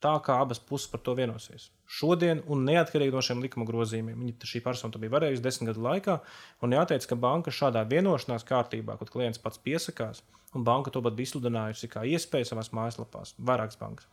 tā, 0.00 0.12
kā 0.24 0.38
abas 0.40 0.60
puses 0.62 0.88
par 0.92 1.02
to 1.04 1.16
vienosies. 1.18 1.68
Šodien, 1.90 2.44
un 2.46 2.62
neatkarīgi 2.68 3.14
no 3.14 3.22
šiem 3.24 3.42
likuma 3.44 3.66
grozījumiem, 3.68 4.20
viņa, 4.22 4.48
šī 4.52 4.62
persona 4.64 4.94
to 4.94 5.02
bija 5.02 5.16
varējusi 5.16 5.44
desmit 5.44 5.72
gadu 5.72 5.84
laikā, 5.88 6.20
un 6.64 6.76
jāteic, 6.76 7.06
ka 7.10 7.18
banka 7.20 7.54
šādā 7.54 7.82
vienošanās 7.90 8.46
kārtībā, 8.48 8.96
kad 9.00 9.12
klients 9.12 9.42
pats 9.42 9.60
piesakās, 9.60 10.22
un 10.54 10.64
banka 10.66 10.92
to 10.94 11.02
pat 11.04 11.18
izsludinājusi 11.20 11.90
kā 11.90 12.06
iespēju 12.14 12.48
savās 12.48 12.72
mājaslapās, 12.76 13.34
vairākas 13.38 13.80
bankas. 13.80 14.08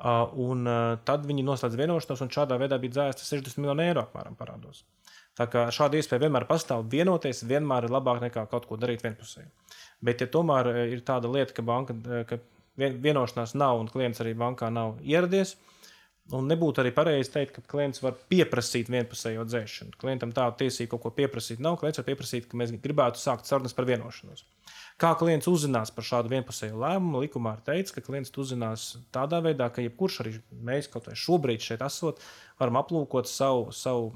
Un 0.00 0.64
tad 1.04 1.26
viņi 1.28 1.44
noslēdz 1.44 1.76
vienošanos, 1.76 2.22
un 2.24 2.32
šādā 2.32 2.56
veidā 2.60 2.78
bija 2.80 2.96
dzēsta 2.96 3.26
60 3.26 3.60
miljonu 3.60 3.84
eiro 3.84 4.06
apmēram 4.06 4.38
parādos. 4.38 4.84
Tā 5.38 5.46
kā 5.48 5.66
šāda 5.72 5.98
iespēja 6.00 6.24
vienmēr 6.26 6.46
pastāv, 6.48 6.86
vienoties 6.92 7.44
vienmēr 7.48 7.86
ir 7.86 7.94
labāk 7.94 8.22
nekā 8.24 8.46
kaut 8.50 8.66
ko 8.68 8.78
darīt 8.80 9.04
vienpusēji. 9.04 9.48
Bet, 10.04 10.24
ja 10.24 10.28
tomēr 10.32 10.70
uh, 10.70 10.80
ir 10.90 11.04
tāda 11.06 11.30
lieta, 11.32 11.54
ka, 11.56 11.64
banka, 11.64 11.96
ka 12.28 12.40
vienošanās 12.80 13.54
nav 13.60 13.80
un 13.80 13.90
klients 13.92 14.20
arī 14.24 14.34
bankā 14.38 14.70
nav 14.72 14.98
ieradies, 15.04 15.54
un 16.36 16.48
nebūtu 16.50 16.82
arī 16.82 16.92
pareizi 16.94 17.32
teikt, 17.34 17.56
ka 17.56 17.72
klients 17.72 18.02
var 18.02 18.16
pieprasīt 18.30 18.90
vienpusējo 18.92 19.44
dzēšanu. 19.48 19.96
Klientam 20.00 20.34
tāda 20.36 20.56
tiesība 20.60 20.94
kaut 20.94 21.04
ko 21.06 21.14
pieprasīt 21.16 21.62
nav. 21.62 21.78
Klients 21.80 22.00
var 22.00 22.06
pieprasīt, 22.06 22.46
ka 22.50 22.60
mēs 22.60 22.74
gribētu 22.76 23.20
sākt 23.20 23.50
sarunas 23.50 23.74
par 23.76 23.88
vienošanos. 23.90 24.44
Kā 25.00 25.14
klients 25.16 25.48
uzzinās 25.48 25.88
par 25.96 26.04
šādu 26.04 26.28
vienpusēju 26.28 26.76
lēmumu? 26.76 27.22
Likumā 27.24 27.54
ir 27.56 27.62
teikts, 27.64 27.94
ka 27.96 28.02
klients 28.04 28.34
uzzinās 28.36 28.90
tādā 29.14 29.38
veidā, 29.44 29.70
ka 29.72 29.80
jebkurš 29.80 30.18
arī 30.24 30.34
mēs 30.68 30.90
kaut 30.92 31.08
vai 31.08 31.16
šobrīd 31.16 31.64
šeit 31.64 31.84
esot, 31.86 32.20
varam 32.60 32.76
aplūkot 32.82 33.30
savu, 33.30 33.70
savu, 33.72 34.10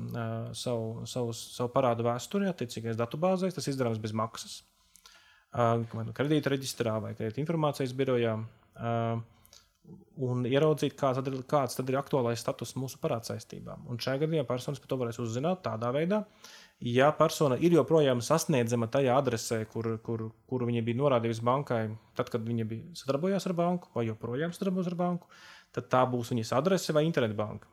savu, 0.53 1.07
savu, 1.09 1.33
savu 1.39 1.73
parādu 1.73 2.05
vēsturi 2.05 2.51
attiecīgajās 2.53 3.01
datubāzēs. 3.01 3.57
Tas 3.57 3.71
izdarāms 3.73 4.03
bez 4.03 4.13
maksas. 4.13 4.59
Nu 5.55 6.13
kredīta 6.13 6.53
reģistrā 6.53 6.99
vai 7.01 7.15
kredīta 7.17 7.41
informācijas 7.41 7.97
birojā. 7.97 8.37
Un 10.25 10.45
ieraudzīt, 10.47 10.95
kāds 10.95 11.19
tad, 11.19 11.27
ir, 11.29 11.41
kāds 11.51 11.75
tad 11.75 11.89
ir 11.91 11.97
aktuālais 11.99 12.39
status 12.39 12.77
mūsu 12.79 13.01
parādsaistībām. 13.03 13.89
Un 13.91 13.99
šajā 13.99 14.23
gadījumā 14.23 14.47
personas 14.47 14.79
par 14.79 14.93
to 14.93 14.99
varēs 15.01 15.19
uzzināt 15.21 15.65
tādā 15.65 15.91
veidā, 15.95 16.21
ja 16.87 17.09
persona 17.19 17.59
ir 17.59 17.75
joprojām 17.75 18.23
sasniedzama 18.23 18.87
tajā 18.95 19.17
adresē, 19.19 19.65
kur, 19.73 19.91
kur, 20.07 20.29
kur 20.47 20.65
viņa 20.69 20.85
bija 20.87 21.01
norādījusi 21.03 21.45
bankai, 21.51 21.83
tad, 22.15 22.31
kad 22.31 22.47
viņa 22.47 22.69
bija 22.71 23.03
sadarbojās 23.03 23.49
ar 23.51 23.57
banku, 23.59 23.91
vai 23.97 24.07
joprojām 24.07 24.55
sadarbojas 24.55 24.93
ar 24.93 24.99
banku, 25.03 25.31
tad 25.75 25.91
tā 25.91 26.07
būs 26.15 26.31
viņas 26.31 26.55
adrese 26.61 26.95
vai 26.95 27.05
internetbanka. 27.09 27.67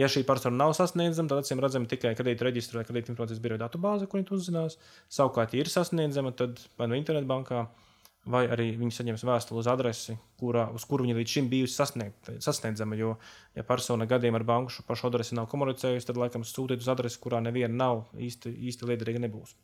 Ja 0.00 0.08
šī 0.08 0.24
persona 0.24 0.56
nav 0.56 0.72
sasniedzama, 0.78 1.28
tad 1.28 1.44
acīm 1.44 1.60
redzama 1.60 1.88
tikai 1.88 2.14
kredīta 2.16 2.46
reģistra 2.46 2.80
vai 2.80 2.88
kredīta 2.88 3.12
informācijas 3.12 3.42
biroja 3.44 3.66
datubāze, 3.66 4.08
kur 4.08 4.22
viņi 4.22 4.30
to 4.30 4.38
uzzinās. 4.38 4.78
Savukārt, 5.12 5.52
ja 5.52 5.60
ir 5.60 5.68
sasniedzama, 5.68 6.32
tad 6.36 6.62
vai 6.80 6.88
no 6.88 6.96
internetbankā, 6.96 7.66
vai 7.66 7.91
arī 8.30 8.68
viņi 8.78 8.94
saņems 8.94 9.24
vēstuli 9.26 9.62
uz 9.62 9.68
adresi, 9.70 10.16
kurā, 10.38 10.68
uz 10.74 10.84
kuru 10.86 11.06
viņa 11.06 11.16
līdz 11.18 11.34
šim 11.34 11.48
bijusi 11.50 11.74
sasniegt, 11.74 12.30
sasniedzama. 12.44 12.98
Jo, 12.98 13.16
ja 13.58 13.66
persona 13.66 14.06
gadījumā 14.06 14.38
ar 14.38 14.46
banku 14.46 14.74
šo 14.74 14.86
pašu 14.86 15.10
adresi 15.10 15.38
nav 15.38 15.48
komunicējusi, 15.50 16.06
tad 16.06 16.20
laikam 16.20 16.46
sūtīt 16.46 16.84
uz 16.84 16.92
adresi, 16.92 17.20
kurā 17.22 17.42
neviena 17.42 17.74
nav 17.74 18.04
īsti, 18.14 18.54
īsti 18.70 18.92
liederīga 18.92 19.24
nebūs. 19.26 19.56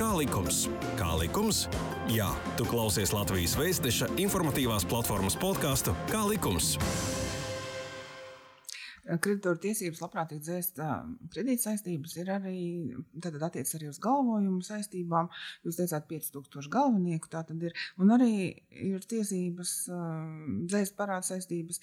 Kā 0.00 0.12
likums? 0.16 0.66
Kā 0.96 1.10
likums? 1.20 1.66
Jā, 2.10 2.28
tu 2.56 2.64
klausies 2.68 3.12
Latvijas 3.12 3.56
Vēstneša 3.60 4.14
informatīvās 4.20 4.88
platformas 4.88 5.36
podkāstu 5.40 5.96
Kā 6.12 6.24
likums? 6.28 6.74
Kreditoru 9.04 9.60
tiesības 9.62 10.02
labprātīgi 10.04 10.44
dzēst 10.46 10.80
kredīt 11.34 11.62
saistības 11.62 12.16
ir 12.20 12.32
arī, 12.34 12.56
tad 13.22 13.38
attiec 13.42 13.70
arī 13.78 13.90
uz 13.90 14.00
galvojumu 14.02 14.60
saistībām. 14.66 15.30
Jūs 15.66 15.80
teicāt 15.80 16.08
5000 16.10 16.70
galvenieku, 16.72 17.30
tā 17.32 17.44
tad 17.48 17.62
ir, 17.64 17.76
un 18.00 18.14
arī 18.16 18.32
ir 18.70 19.06
tiesības 19.10 19.76
dzēst 20.70 20.96
parāda 20.98 21.30
saistības, 21.32 21.80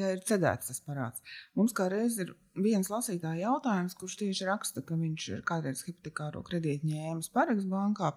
ja 0.00 0.14
ir 0.14 0.24
cedēts 0.26 0.72
tas 0.72 0.82
parāds. 0.84 1.24
Mums 1.58 1.76
kā 1.76 1.88
reiz 1.92 2.18
ir 2.22 2.34
viens 2.54 2.90
lasītāja 2.90 3.48
jautājums, 3.48 3.96
kurš 3.98 4.18
tieši 4.22 4.48
raksta, 4.48 4.82
ka 4.86 4.98
viņš 4.98 5.28
ir 5.32 5.42
kādreiz 5.46 5.82
hipotekāro 5.86 6.42
kredītu 6.46 6.90
ņēmis 6.90 7.30
Paraks 7.34 7.66
bankā, 7.70 8.12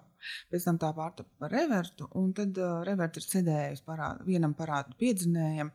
pēc 0.52 0.66
tam 0.68 0.78
tā 0.82 0.92
pārtapa 0.94 1.42
par 1.42 1.54
revertu, 1.54 2.08
un 2.18 2.32
tad 2.36 2.58
uh, 2.62 2.80
reverti 2.86 3.22
ir 3.22 3.28
cedējusi 3.32 3.86
parādu, 3.86 4.28
vienam 4.28 4.54
parādu 4.58 4.98
piedzinējam. 5.00 5.72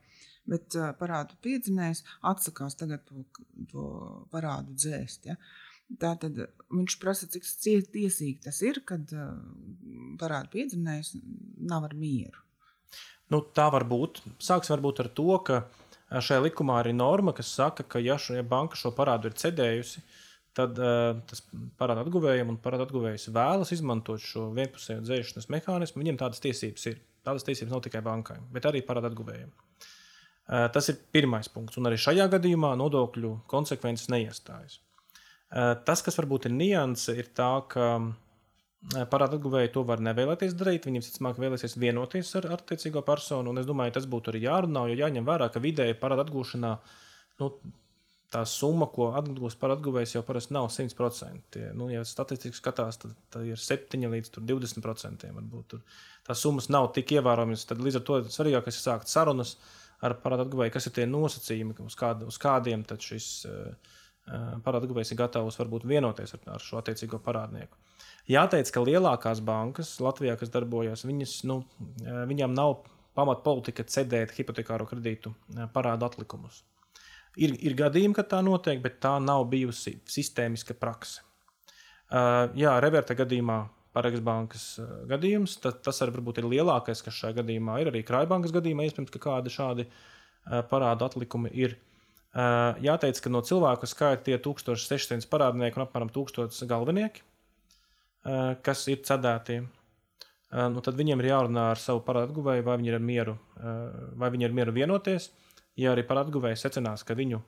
Bet 0.49 0.75
uh, 0.75 0.89
parādu 0.99 1.37
piedzinējs 1.43 2.03
atsakās 2.27 2.75
tagad 2.79 3.05
to, 3.07 3.23
to 3.71 3.85
parādu 4.33 4.75
dzēst. 4.75 5.29
Ja? 5.29 5.37
Tā 5.99 6.13
tad 6.19 6.39
viņš 6.73 6.97
prasa, 6.99 7.29
cik 7.31 7.47
tiesīgi 7.93 8.41
tas 8.43 8.59
ir, 8.65 8.81
kad 8.87 9.13
uh, 9.15 9.37
parādu 10.19 10.51
piedzinējs 10.57 11.13
nav 11.69 11.87
ar 11.87 11.95
mieru. 11.95 12.43
Nu, 13.31 13.39
tā 13.55 13.69
var 13.73 13.87
būt. 13.87 14.19
Sāksim 14.43 14.75
varbūt 14.75 14.99
ar 15.05 15.09
to, 15.15 15.29
ka 15.47 15.63
šajā 16.11 16.43
likumā 16.43 16.81
ir 16.83 16.91
norma, 16.97 17.33
kas 17.33 17.53
saka, 17.55 17.87
ka 17.87 18.03
ja, 18.03 18.19
šo, 18.19 18.35
ja 18.37 18.43
banka 18.45 18.77
šo 18.77 18.91
parādu 18.93 19.31
ir 19.31 19.39
cedējusi, 19.39 20.03
tad 20.53 20.77
uh, 20.77 21.15
tas 21.29 21.41
parāda 21.79 22.03
atguvējiem 22.03 22.51
un 22.51 22.59
parāda 22.61 22.85
atguvējs 22.85 23.31
vēlas 23.33 23.71
izmantot 23.73 24.21
šo 24.21 24.49
vienpusēju 24.59 25.07
dzēšanas 25.07 25.49
mehānismu. 25.55 26.03
Viņiem 26.03 26.19
tādas 26.19 26.43
tiesības 26.43 26.91
ir. 26.91 27.01
Tādas 27.23 27.45
tiesības 27.47 27.71
nav 27.71 27.79
tikai 27.85 28.03
bankai, 28.03 28.41
bet 28.51 28.65
arī 28.67 28.81
parāda 28.83 29.07
atguvējiem. 29.07 29.47
Uh, 29.47 29.91
tas 30.47 30.89
ir 30.91 30.99
pirmais 31.15 31.49
punkts. 31.51 31.79
Un 31.79 31.89
arī 31.89 31.99
šajā 32.01 32.27
gadījumā 32.33 32.73
nodokļu 32.79 33.35
konsekvences 33.51 34.09
neiestājas. 34.13 34.79
Tas, 35.85 36.01
kas 36.01 36.17
varbūt 36.17 36.49
ir 36.49 36.55
nianse, 36.57 37.13
ir 37.19 37.29
tā, 37.37 37.53
ka 37.69 37.87
Parāda 38.83 39.37
atguvēji 39.37 39.71
to 39.71 39.85
var 39.87 40.01
nevēlēties 40.03 40.57
darīt. 40.59 40.89
Viņiem, 40.89 41.03
visticamāk, 41.05 41.37
vēlēsies 41.39 41.77
vienoties 41.79 42.33
ar 42.39 42.49
attiecīgo 42.57 43.03
personu. 43.07 43.53
Un 43.53 43.61
es 43.61 43.67
domāju, 43.69 43.93
tas 43.95 44.07
būtu 44.11 44.33
arī 44.33 44.41
jārunā, 44.43 44.83
jo 44.91 44.97
jāņem 44.99 45.29
vērā, 45.29 45.47
ka 45.53 45.61
vidēji 45.63 45.95
parāda 46.01 46.25
atgūšanā 46.25 46.71
nu, 47.39 47.49
tā 48.33 48.41
summa, 48.49 48.89
ko 48.91 49.11
atgūst 49.15 49.59
par 49.61 49.75
atguvējs, 49.77 50.17
jau 50.17 50.23
parasti 50.27 50.55
nav 50.57 50.67
100%. 50.73 51.61
Nu, 51.79 51.87
ja 51.93 52.03
statistiski 52.07 52.59
skatās, 52.59 52.99
tad, 52.99 53.15
tad 53.31 53.47
ir 53.47 53.61
7 53.61 54.03
līdz 54.17 54.35
20%. 54.41 55.31
Varbūt 55.37 55.69
tur 55.71 55.85
tās 56.27 56.43
summas 56.43 56.67
nav 56.73 56.89
tik 56.97 57.15
ievērojamas. 57.15 57.63
Tad 57.69 57.83
līdz 57.83 58.01
ar 58.01 58.05
to 58.09 58.19
svarīgākais 58.35 58.81
ir 58.81 58.83
sākt 58.83 59.13
sarunas 59.13 59.55
ar 60.03 60.17
parādu 60.21 60.47
atguvēju, 60.47 60.73
kas 60.75 60.89
ir 60.89 60.95
tie 60.97 61.05
nosacījumi, 61.09 61.75
uz, 61.85 61.97
kād, 61.99 62.25
uz 62.27 62.39
kādiem 62.41 62.83
šis 62.99 63.27
uh, 63.49 63.93
parādu 64.63 64.87
atguvējs 64.87 65.13
ir 65.13 65.19
gatavs 65.19 65.59
varbūt 65.59 65.87
vienoties 65.87 66.35
ar, 66.37 66.43
ar 66.55 66.63
šo 66.63 66.79
attiecīgo 66.79 67.19
parādnieku. 67.23 67.79
Jāteic, 68.31 68.69
ka 68.71 68.83
lielākās 68.83 69.41
bankas 69.43 69.97
Latvijā, 70.03 70.37
kas 70.39 70.51
darbojas, 70.53 71.03
viņas, 71.03 71.41
nu, 71.49 71.59
viņām 72.03 72.53
nav 72.55 72.85
pamatpolitika 73.17 73.83
cedēt 73.83 74.31
hipotekāro 74.37 74.87
kredītu 74.89 75.33
parādu 75.73 76.07
atlikumus. 76.07 76.63
Ir, 77.35 77.55
ir 77.65 77.75
gadījumi, 77.77 78.15
kad 78.15 78.29
tā 78.31 78.39
notiek, 78.45 78.79
bet 78.81 78.99
tā 79.03 79.17
nav 79.21 79.47
bijusi 79.51 79.97
sistēmiska 80.09 80.77
prakse. 80.77 81.23
Uh, 82.13 82.51
jā, 82.59 82.75
reverta 82.83 83.15
gadījumā, 83.17 83.63
Pārēkas 83.93 84.23
bankas 84.25 84.65
uh, 84.81 84.89
gadījums, 85.09 85.57
tad, 85.61 85.81
tas 85.85 86.01
arī 86.01 86.23
ir 86.37 86.49
lielākais, 86.55 87.03
kas 87.05 87.19
šajā 87.19 87.39
gadījumā 87.41 87.79
ir. 87.81 87.91
Arī 87.91 88.01
Krājbankas 88.07 88.55
gadījumā 88.55 88.87
iespējams, 88.87 89.13
ka 89.13 89.21
kādi 89.21 89.53
šādi 89.53 89.85
uh, 89.87 90.63
parādu 90.69 91.05
atlikumi 91.07 91.53
ir. 91.53 91.77
Uh, 92.33 92.73
jāteic, 92.81 93.19
ka 93.21 93.29
no 93.29 93.43
cilvēku 93.45 93.85
skaita 93.89 94.25
tie 94.25 94.39
1600 94.41 95.29
parādnieki 95.29 95.77
un 95.77 95.85
apmēram 95.85 96.09
1000 96.13 96.65
galvenieki, 96.69 97.21
kas 98.63 98.85
ir 98.87 99.01
cedētie. 99.03 99.57
Nu, 100.71 100.79
tad 100.85 100.95
viņiem 100.95 101.19
ir 101.19 101.27
jārunā 101.27 101.65
ar 101.73 101.79
savu 101.81 101.99
parādu 102.05 102.37
guvēju, 102.37 102.63
vai 102.63 102.77
viņi 102.79 102.93
ir 102.93 103.01
mieru, 103.03 103.33
vai 104.15 104.29
viņi 104.31 104.47
ir 104.47 104.53
mieru 104.55 104.71
vienoties 104.71 105.27
ja 105.79 105.93
arī 105.93 106.05
parādguvējs 106.07 106.65
secinās, 106.65 107.03
ka 107.05 107.15
viņu 107.17 107.41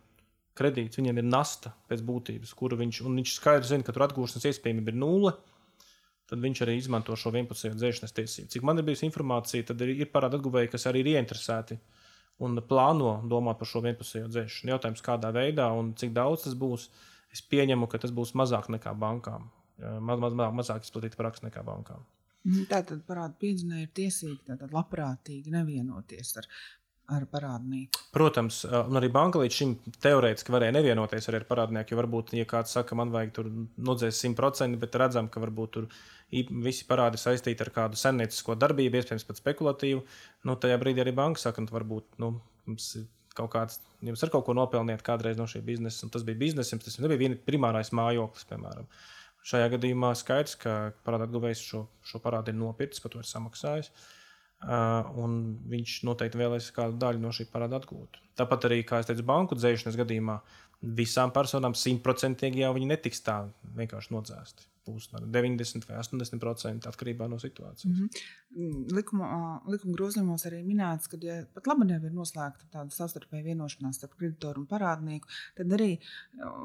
kredīts 0.56 1.00
viņam 1.00 1.20
ir 1.20 1.28
nasta 1.28 1.74
pēc 1.90 2.04
būtības, 2.06 2.54
kuru 2.58 2.80
viņš, 2.80 3.02
viņš 3.06 3.34
skaidri 3.38 3.70
zina, 3.70 3.86
ka 3.86 3.96
tur 3.96 4.06
atgūšanas 4.08 4.48
iespējamība 4.52 4.94
ir 4.94 5.00
nulle, 5.02 5.34
tad 5.36 5.55
viņš 6.32 6.62
arī 6.66 6.78
izmanto 6.80 7.16
šo 7.20 7.32
vienpusējo 7.36 7.76
dzēšanas 7.78 8.16
tiesību. 8.18 8.50
Cik 8.54 8.66
man 8.66 8.82
ir 8.82 8.88
bijusi 8.88 9.06
informācija, 9.08 9.68
tad 9.70 9.82
ir, 9.86 9.94
ir 10.02 10.10
parāda 10.14 10.40
atguvēji, 10.40 10.72
kas 10.74 10.88
arī 10.90 11.04
ir 11.04 11.12
ieinteresēti 11.14 11.78
un 12.46 12.60
plāno 12.68 13.20
domāt 13.30 13.60
par 13.60 13.70
šo 13.70 13.84
vienpusējo 13.86 14.32
dzēšanu. 14.32 14.74
Jautājums, 14.74 15.04
kādā 15.06 15.32
veidā 15.36 15.70
un 15.78 15.94
cik 16.00 16.16
daudz 16.16 16.48
tas 16.48 16.58
būs, 16.58 16.90
es 17.34 17.44
pieņemu, 17.46 17.88
ka 17.92 18.02
tas 18.02 18.16
būs 18.16 18.34
mazāk 18.36 18.72
nekā 18.74 18.96
bankām. 18.98 19.52
Maz, 19.78 20.22
maz, 20.24 20.36
mazāk 20.56 20.88
izplatīta 20.88 21.20
praksa 21.20 21.46
nekā 21.48 21.64
bankām. 21.68 22.04
Mhm, 22.46 22.68
tātad 22.70 23.02
parāda 23.08 23.34
piedzinēja 23.42 23.88
ir 23.88 23.94
tiesīgi, 23.98 24.44
tātad 24.50 24.74
labprātīgi 24.76 25.54
nevienoties 25.54 26.36
ar 26.42 26.50
ar 27.12 27.26
parādnieku. 27.30 28.02
Protams, 28.16 28.64
un 28.66 28.98
arī 28.98 29.10
banka 29.14 29.40
līdz 29.42 29.58
šim 29.60 29.74
teorētiski 30.02 30.54
varēja 30.54 30.76
nevienoties 30.78 31.30
ar 31.30 31.46
parādnieku. 31.48 31.94
Jo 31.94 32.00
varbūt, 32.02 32.34
ja 32.40 32.48
kāds 32.50 32.74
saka, 32.76 32.98
man 32.98 33.12
vajag 33.14 33.34
tur 33.36 33.50
nodzēst 33.52 34.26
100%, 34.26 34.80
bet 34.82 34.98
redzam, 35.02 35.30
ka 35.32 35.44
varbūt 35.44 35.74
tur 35.76 35.90
visi 36.66 36.88
parādi 36.90 37.22
saistīti 37.22 37.66
ar 37.66 37.72
kādu 37.76 38.00
senniecisko 38.00 38.58
darbību, 38.60 39.02
iespējams, 39.02 39.28
pat 39.28 39.42
spekulatīvu, 39.42 40.02
nu, 40.50 40.58
tajā 40.62 40.80
brīdī 40.82 41.04
arī 41.04 41.14
banka 41.16 41.44
saka, 41.44 41.60
ka 41.60 41.68
nu, 41.68 41.76
varbūt 41.78 42.20
nu, 42.24 42.32
mums 42.66 42.90
ir 43.02 43.06
kaut 43.36 43.52
kāds, 43.54 43.80
jums 44.04 44.24
ir 44.24 44.32
kaut 44.34 44.48
ko 44.48 44.56
nopelniet 44.58 45.04
kādreiz 45.06 45.38
no 45.38 45.46
šī 45.52 45.62
biznesa, 45.68 46.06
un 46.08 46.14
tas 46.14 46.24
bija 46.26 46.40
biznesa, 46.40 46.80
tas 46.82 46.98
nebija 47.04 47.22
viena 47.22 47.40
primārais 47.48 47.92
mājoklis, 47.96 48.48
piemēram. 48.50 48.88
Šajā 49.46 49.70
gadījumā 49.76 50.16
skaidrs, 50.18 50.56
ka 50.58 50.76
parādātguvējs 51.06 51.62
šo, 51.62 51.84
šo 52.02 52.22
parādu 52.24 52.50
ir 52.50 52.58
nopircis, 52.58 53.04
par 53.04 53.14
to 53.14 53.20
ir 53.22 53.28
samaksājis. 53.30 53.92
Uh, 53.92 54.25
un 54.64 55.40
viņš 55.70 55.98
noteikti 56.08 56.40
vēlēs 56.40 56.72
kādu 56.76 56.98
daļu 57.02 57.22
no 57.22 57.34
šī 57.36 57.48
parāda 57.52 57.80
atgūt. 57.82 58.22
Tāpat 58.40 58.70
arī, 58.70 58.84
kā 58.88 59.02
es 59.02 59.10
teicu, 59.10 59.26
banku 59.28 59.58
dzēšanas 59.58 60.00
gadījumā 60.00 60.40
visām 60.96 61.34
personām 61.36 61.76
simtprocentīgi 61.78 62.64
jau 62.64 62.74
viņi 62.76 62.94
netiks 62.94 63.22
tā 63.26 63.44
vienkārši 63.78 64.16
nodzēsti 64.16 64.75
būs 64.86 65.10
90 65.14 65.88
vai 65.90 66.00
80% 66.02 66.90
atkarībā 66.90 67.28
no 67.32 67.40
situācijas. 67.42 67.86
Mm 67.86 68.10
-hmm. 68.10 68.96
Likuma, 68.96 69.28
likuma 69.68 69.96
grozījumos 69.98 70.46
arī 70.50 70.62
minēts, 70.64 71.10
ka, 71.12 71.18
ja 71.22 71.42
pat 71.54 71.68
labi 71.68 71.90
jau 71.92 72.00
ir 72.06 72.14
noslēgta 72.16 72.70
tāda 72.72 72.90
savstarpēja 72.96 73.44
vienošanās 73.50 74.00
starp 74.00 74.16
kreditoru 74.20 74.62
un 74.62 74.68
parādnieku, 74.68 75.28
tad 75.58 75.74
arī, 75.78 75.98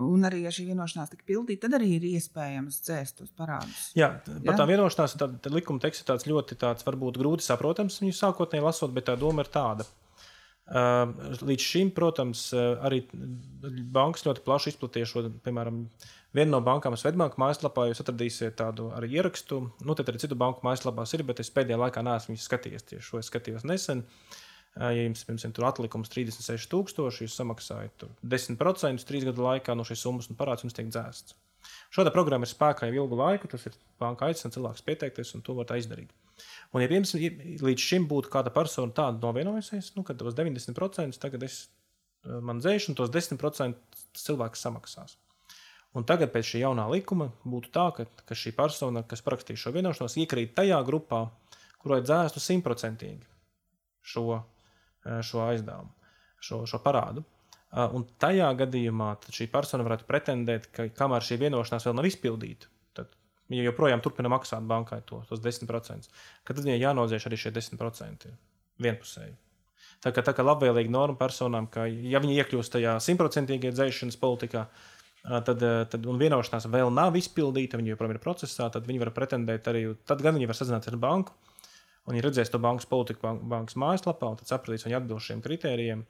un 0.00 0.28
arī, 0.28 0.42
ja 0.46 0.50
šī 0.50 0.66
vienošanās 0.72 1.10
tika 1.10 1.24
pildīta, 1.26 1.66
tad 1.66 1.80
arī 1.80 1.96
ir 1.96 2.04
iespējams 2.12 2.82
dzēst 2.86 3.18
tos 3.18 3.30
parādus. 3.30 3.90
Jā, 3.94 4.20
par 4.24 4.54
ja? 4.54 4.56
tām 4.56 4.68
vienošanās 4.68 5.16
tā, 5.16 5.30
tā 5.42 5.54
likuma 5.54 5.80
teksts 5.80 6.04
ir 6.04 6.12
tāds 6.12 6.26
ļoti 6.26 6.56
tāds, 6.56 6.86
varbūt 6.86 7.18
grūti 7.18 7.44
saprotams 7.44 8.00
viņu 8.00 8.12
sākotnēji 8.12 8.64
lasot, 8.64 8.94
bet 8.94 9.08
tā 9.10 9.16
doma 9.16 9.42
ir 9.42 9.50
tāda. 9.50 9.84
Līdz 10.70 11.64
šim, 11.66 11.90
protams, 11.90 12.52
arī 12.54 13.02
bankas 13.90 14.22
ļoti 14.26 14.44
plaši 14.46 14.70
izplatīja 14.70 15.08
šo, 15.10 15.24
piemēram, 15.42 15.82
Viena 16.36 16.52
no 16.52 16.60
bankām, 16.62 16.94
Svetbanka 16.94 17.40
mājaslapā, 17.42 17.88
jūs 17.90 18.04
atradīsiet 18.04 18.54
tādu 18.60 18.92
arī 18.94 19.08
ierakstu. 19.16 19.64
Nu, 19.82 19.96
tad 19.98 20.12
arī 20.12 20.20
citu 20.22 20.38
banku 20.38 20.62
mājaslapās 20.62 21.16
ir, 21.16 21.24
bet 21.26 21.42
es 21.42 21.50
pēdējā 21.50 21.78
laikā 21.80 22.04
neesmu 22.06 22.36
viņus 22.36 22.46
skatījies. 22.46 22.86
Tieši 22.86 23.06
šo 23.08 23.18
es 23.18 23.30
skatījos 23.32 23.66
nesen. 23.66 24.04
Ja 24.78 24.92
jums, 24.94 25.24
piemēram, 25.26 25.54
tur 25.56 25.66
atlikums 25.66 26.12
36,000, 26.14 27.24
jūs 27.24 27.34
samaksājat 27.34 28.04
10% 28.22 29.06
trīs 29.08 29.26
gadu 29.26 29.42
laikā 29.42 29.74
no 29.74 29.82
šīs 29.88 30.04
summas 30.06 30.30
un 30.30 30.38
parāds 30.38 30.62
jums 30.62 30.76
tiek 30.76 30.92
dzēsts. 30.92 31.34
Šāda 31.90 32.12
programma 32.14 32.46
ir 32.46 32.52
spēkā 32.52 32.86
jau 32.86 33.02
ilgu 33.02 33.18
laiku. 33.18 33.50
Tas 33.50 33.66
ir 33.66 33.74
banka 34.00 34.28
aicina 34.30 34.54
cilvēkus 34.54 34.86
pieteikties, 34.86 35.34
un 35.34 35.42
to 35.46 35.56
var 35.58 35.74
izdarīt. 35.74 36.14
Un, 36.70 36.84
ja 36.84 36.88
pirms, 36.88 37.16
līdz 37.18 37.88
šim 37.90 38.06
būtu 38.10 38.30
kāda 38.32 38.52
persona 38.54 38.94
tāda 38.96 39.18
novienojusies, 39.20 39.90
nu, 39.96 40.06
kad 40.06 40.20
tos 40.20 40.38
90% 40.38 41.18
tagad 41.20 41.42
es 41.44 41.64
man 42.22 42.62
dzēšu, 42.62 42.92
un 42.92 43.00
tos 43.00 43.10
10% 43.12 44.00
cilvēks 44.22 44.64
samaksās. 44.68 45.18
Un 45.98 46.06
tagad 46.06 46.30
pēc 46.30 46.52
šī 46.52 46.62
jaunā 46.62 46.84
likuma 46.92 47.32
būtu 47.42 47.72
tā, 47.74 47.88
ka, 47.96 48.06
ka 48.28 48.36
šī 48.38 48.52
persona, 48.54 49.02
kas 49.02 49.24
parakstīja 49.26 49.58
šo 49.58 49.72
vienošanos, 49.74 50.14
iekrīt 50.22 50.54
tajā 50.54 50.78
grupā, 50.86 51.24
kurai 51.82 51.98
dzēstu 52.04 52.42
simtprocentīgi 52.42 53.26
šo, 54.12 54.24
eh, 54.38 55.18
šo 55.26 55.42
aizdevumu, 55.48 55.90
šo, 56.38 56.62
šo 56.70 56.78
parādu. 56.84 57.24
Eh, 57.70 57.88
un 57.94 58.06
tajā 58.22 58.52
gadījumā 58.62 59.16
šī 59.34 59.48
persona 59.50 59.86
varētu 59.86 60.06
pretendēt, 60.06 60.70
ka 60.74 60.88
kamēr 60.94 61.26
šī 61.26 61.40
vienošanās 61.42 61.86
vēl 61.88 61.98
nav 61.98 62.06
izpildīta, 62.06 62.70
tad 62.94 63.10
viņa 63.50 63.66
joprojām 63.66 64.02
turpina 64.02 64.30
maksāt 64.30 64.66
bankai 64.66 65.02
to, 65.06 65.24
tos 65.28 65.42
10%. 65.42 66.10
Tad 66.44 66.62
viņai 66.62 66.80
jānodzēš 66.80 67.26
arī 67.26 67.38
šie 67.38 67.54
10% 67.58 68.30
vienpusēji. 68.78 69.34
Tā 70.00 70.14
kā, 70.16 70.22
tā 70.24 70.32
kā 70.32 70.44
labvēlīga 70.46 70.90
norma 70.90 71.18
personām, 71.18 71.66
ka, 71.68 71.84
ja 71.86 72.22
viņi 72.22 72.38
iekļūst 72.40 72.72
tajā 72.72 72.94
simtprocentīgajā 73.04 73.74
dzēšanas 73.74 74.16
politikā, 74.20 74.64
tad, 74.64 74.99
tad 75.22 76.06
un 76.08 76.20
vienošanās 76.20 76.68
vēl 76.72 76.92
nav 76.94 77.16
izpildīta, 77.20 77.78
viņi 77.80 77.92
joprojām 77.92 78.16
ir 78.16 78.22
procesā, 78.22 78.70
tad 78.72 78.86
viņi 78.88 79.02
var 79.02 79.12
pretendēt 79.16 79.68
arī, 79.68 79.84
tad 80.08 80.22
gan 80.24 80.36
viņi 80.38 80.48
var 80.48 80.58
sazināties 80.58 80.94
ar 80.94 81.00
banku, 81.02 81.36
un 82.06 82.14
viņi 82.14 82.24
redzēs 82.24 82.52
to 82.52 82.60
bankas 82.62 82.88
politiku 82.88 83.26
bank, 83.26 83.42
bankas 83.50 83.76
mājaslapā, 83.80 84.32
un 84.32 84.40
tad 84.40 84.50
sapratīs, 84.50 84.86
viņi 84.86 84.98
atbilst 85.00 85.30
šiem 85.30 85.42
kritērijiem, 85.44 86.06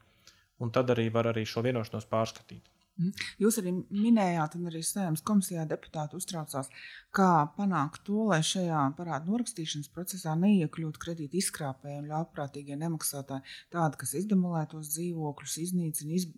un 0.61 0.75
tad 0.75 0.93
arī 0.95 1.09
var 1.13 1.33
arī 1.33 1.47
šo 1.49 1.65
vienošanos 1.67 2.07
pārskatīt. 2.11 2.63
Mhm. 3.01 3.27
Jūs 3.41 3.57
arī 3.63 3.73
minējāt, 3.89 4.57
un 4.59 4.69
arī 4.69 4.83
Sēmas 4.85 5.23
komisijā 5.25 5.65
deputāti 5.69 6.19
uztraucās, 6.19 6.69
kā 7.17 7.31
panākt 7.57 8.03
to, 8.05 8.27
lai 8.29 8.43
šajā 8.45 8.83
parādu 8.99 9.33
norakstīšanas 9.33 9.89
procesā 9.95 10.35
neiekļūtu 10.41 11.01
kredīti 11.01 11.41
izkrāpēji 11.41 12.03
un 12.03 12.11
ļaunprātīgie 12.11 12.77
nemaksātāji, 12.81 13.57
tādi, 13.73 14.01
kas 14.03 14.17
izdemolē 14.21 14.67
tos 14.71 14.93
dzīvokļus, 14.93 15.57
iznīcina, 15.65 16.19
iz, 16.19 16.29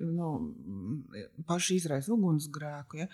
nu, 0.00 0.30
paši 1.50 1.80
izraisa 1.82 2.14
ugunsgrēku. 2.16 3.02
Ja? 3.02 3.10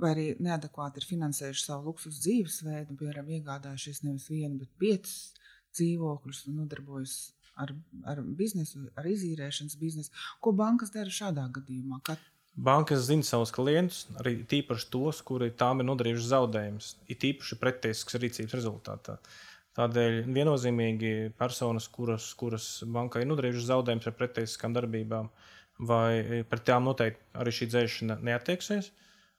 Vai 0.00 0.12
arī 0.12 0.26
neadekvāti 0.44 1.00
ir 1.00 1.08
finansējuši 1.08 1.68
savu 1.68 1.90
luksus 1.90 2.20
dzīvesveidu, 2.24 2.96
piemēram, 3.00 3.28
iegādājušies 3.38 4.04
nevis 4.04 4.28
vienu, 4.32 4.60
bet 4.64 4.72
piecus 4.80 5.34
dzīvokļus 5.76 6.46
un 6.48 6.62
nodarbojas 6.62 7.16
ar, 7.56 7.72
ar 8.08 8.22
biznesu, 8.38 8.86
ar 8.98 9.08
izīrēšanas 9.08 9.76
biznesu. 9.80 10.12
Ko 10.42 10.52
bankas 10.56 10.92
dara 10.94 11.12
šādā 11.12 11.46
gadījumā? 11.56 12.00
Kad... 12.06 12.22
Bankas 12.56 13.04
zina 13.08 13.26
savus 13.26 13.52
klientus, 13.52 14.06
arī 14.20 14.38
tīpaši 14.48 14.88
tos, 14.92 15.20
kuri 15.26 15.50
tām 15.60 15.82
ir 15.82 15.88
nodarījuši 15.90 16.30
zaudējumus, 16.30 16.92
ir 17.12 17.20
tīpaši 17.24 17.60
prettiesiskas 17.60 18.20
rīcības 18.22 18.56
rezultātā. 18.56 19.18
Tādēļ 19.76 20.22
viennozīmīgi 20.32 21.12
personas, 21.36 21.88
kuras, 21.92 22.30
kuras 22.40 22.68
bankai 22.88 23.26
ir 23.26 23.28
nodarījušas 23.32 23.68
zaudējumus 23.68 24.08
ar 24.08 24.16
prettiesiskām 24.16 24.76
darbībām, 24.76 25.28
vai 25.84 26.44
pret 26.48 26.64
tām 26.64 26.86
noteikti 26.88 27.20
arī 27.36 27.52
šī 27.52 27.68
dzēšana 27.74 28.22
neattieksies. 28.24 28.88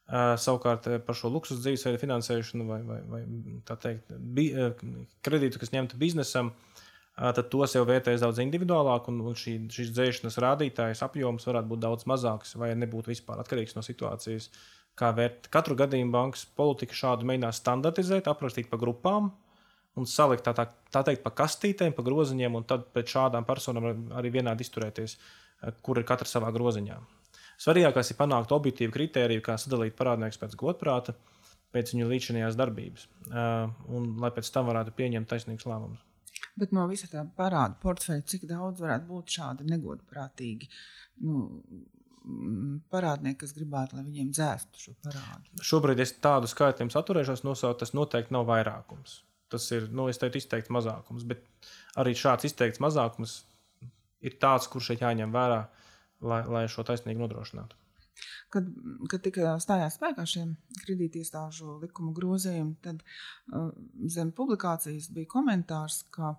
Uh, 0.07 0.37
savukārt 0.39 0.85
par 1.03 1.17
šo 1.19 1.27
luksus 1.33 1.57
dzīvesveidu 1.59 1.99
finansēšanu 1.99 2.67
vai, 2.69 2.77
vai, 2.87 2.99
vai 3.11 3.17
teikt, 3.67 4.13
bi, 4.37 4.45
kredītu, 5.25 5.59
kas 5.59 5.73
ņemta 5.73 5.97
biznesam, 5.99 6.53
uh, 6.53 6.85
tad 7.17 7.49
tos 7.49 7.73
jau 7.73 7.83
vērtēs 7.87 8.21
daudz 8.21 8.39
individuālāk, 8.43 9.07
un, 9.09 9.21
un 9.25 9.37
šī, 9.37 9.57
šīs 9.73 9.93
dzēšanas 9.95 10.37
rādītājs 10.43 11.01
apjoms 11.05 11.47
varētu 11.49 11.71
būt 11.71 11.81
daudz 11.81 12.05
mazāks 12.09 12.53
vai 12.61 12.73
nebūtu 12.77 13.11
vispār 13.13 13.41
atkarīgs 13.41 13.73
no 13.77 13.83
situācijas, 13.85 14.51
kā 14.97 15.09
vērt. 15.17 15.49
Katru 15.53 15.77
gadījumu 15.79 16.13
bankas 16.13 16.45
politika 16.57 16.97
šādu 16.97 17.25
mēģinās 17.29 17.61
standartizēt, 17.63 18.29
aprakstīt 18.29 18.69
pa 18.69 18.77
grupām 18.81 19.31
un 19.97 20.05
salikt 20.05 20.45
tā, 20.45 20.53
tā, 20.57 20.67
tā 20.93 21.01
teikt 21.07 21.23
pa 21.25 21.33
kastītēm, 21.41 21.95
pa 21.97 22.05
groziņiem, 22.05 22.59
un 22.59 22.65
tad 22.69 22.85
pret 22.93 23.09
šādām 23.09 23.47
personām 23.49 23.89
arī 24.17 24.35
vienādi 24.37 24.65
izturēties, 24.65 25.17
kur 25.81 25.97
ir 25.97 26.05
katra 26.05 26.29
savā 26.29 26.53
groziņā. 26.53 26.99
Svarīgākais 27.57 28.13
ir 28.13 28.19
panākt 28.19 28.53
objektīvu 28.53 28.93
kritēriju, 28.93 29.41
kā 29.45 29.57
sadalīt 29.57 29.97
parādniekus 29.97 30.37
pēc 30.37 30.53
godprāta, 30.59 31.17
pēc 31.73 31.95
viņu 31.95 32.11
līdzinājās 32.11 32.59
darbības, 32.59 33.07
un 33.89 34.11
lai 34.21 34.29
pēc 34.35 34.53
tam 34.53 34.69
varētu 34.69 34.93
pieņemt 35.01 35.33
taisnīgus 35.33 35.65
lēmumus. 35.65 36.06
Bet 36.57 36.73
no 36.73 36.87
visa 36.89 37.09
tā 37.11 37.21
parāda 37.37 37.77
portfeļa, 37.81 38.25
cik 38.25 38.47
daudz 38.49 38.81
varētu 38.81 39.07
būt 39.11 39.37
šādi 39.37 39.67
negodprātīgi 39.69 40.69
nu, 41.25 41.43
mm, 42.25 42.79
parādnieki, 42.93 43.39
kas 43.43 43.53
gribētu, 43.57 43.97
lai 43.97 44.05
viņiem 44.07 44.31
dzēstu 44.33 44.83
šo 44.87 44.95
parādu? 45.05 45.61
Šobrīd 45.61 46.01
es 46.03 46.15
tādu 46.23 46.49
skaitļiem 46.49 46.91
saturēšos 46.93 47.45
nosaukt, 47.45 47.83
tas 47.83 47.93
noteikti 47.97 48.33
nav 48.35 48.47
vairākums. 48.49 49.21
Tas 49.53 49.69
ir, 49.71 49.87
nu, 49.95 50.09
teiktu, 50.11 50.41
izteikts 50.41 50.73
mazākums, 50.73 51.23
bet 51.27 51.45
arī 52.01 52.15
šāds 52.17 52.49
izteikts 52.49 52.81
mazākums 52.83 53.39
ir 54.25 54.35
tāds, 54.41 54.67
kurš 54.71 54.91
šeit 54.91 55.03
jāņem 55.05 55.31
vērā, 55.33 55.61
lai, 56.25 56.41
lai 56.51 56.65
šo 56.71 56.83
taisnīgi 56.87 57.21
nodrošinātu. 57.21 57.77
Kad, 58.53 58.67
kad 59.11 59.23
tika 59.25 59.57
stājās 59.59 59.97
spēkā 59.97 60.23
šie 60.27 60.45
kredītiestāžu 60.85 61.81
likuma 61.81 62.13
grozījumi, 62.15 62.77
tad 62.83 63.01
uh, 63.03 63.73
zem 64.07 64.31
publikācijas 64.35 65.09
bija 65.11 65.27
komentārs, 65.33 66.05
ka, 66.15 66.31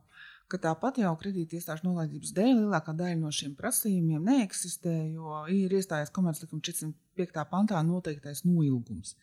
ka 0.48 0.60
tāpat 0.62 1.02
jau 1.02 1.12
kredītiestāžu 1.20 1.90
nolaidības 1.90 2.32
dēļ 2.38 2.54
lielākā 2.62 2.96
daļa 2.96 3.20
no 3.20 3.32
šiem 3.34 3.52
prasījumiem 3.58 4.24
neeksistē, 4.24 4.94
jo 5.12 5.42
ir 5.52 5.76
iestājies 5.76 6.14
komerclikuma 6.16 6.64
405. 6.64 7.44
pantā 7.52 7.84
noteiktais 7.84 8.46
noilgums. 8.48 9.18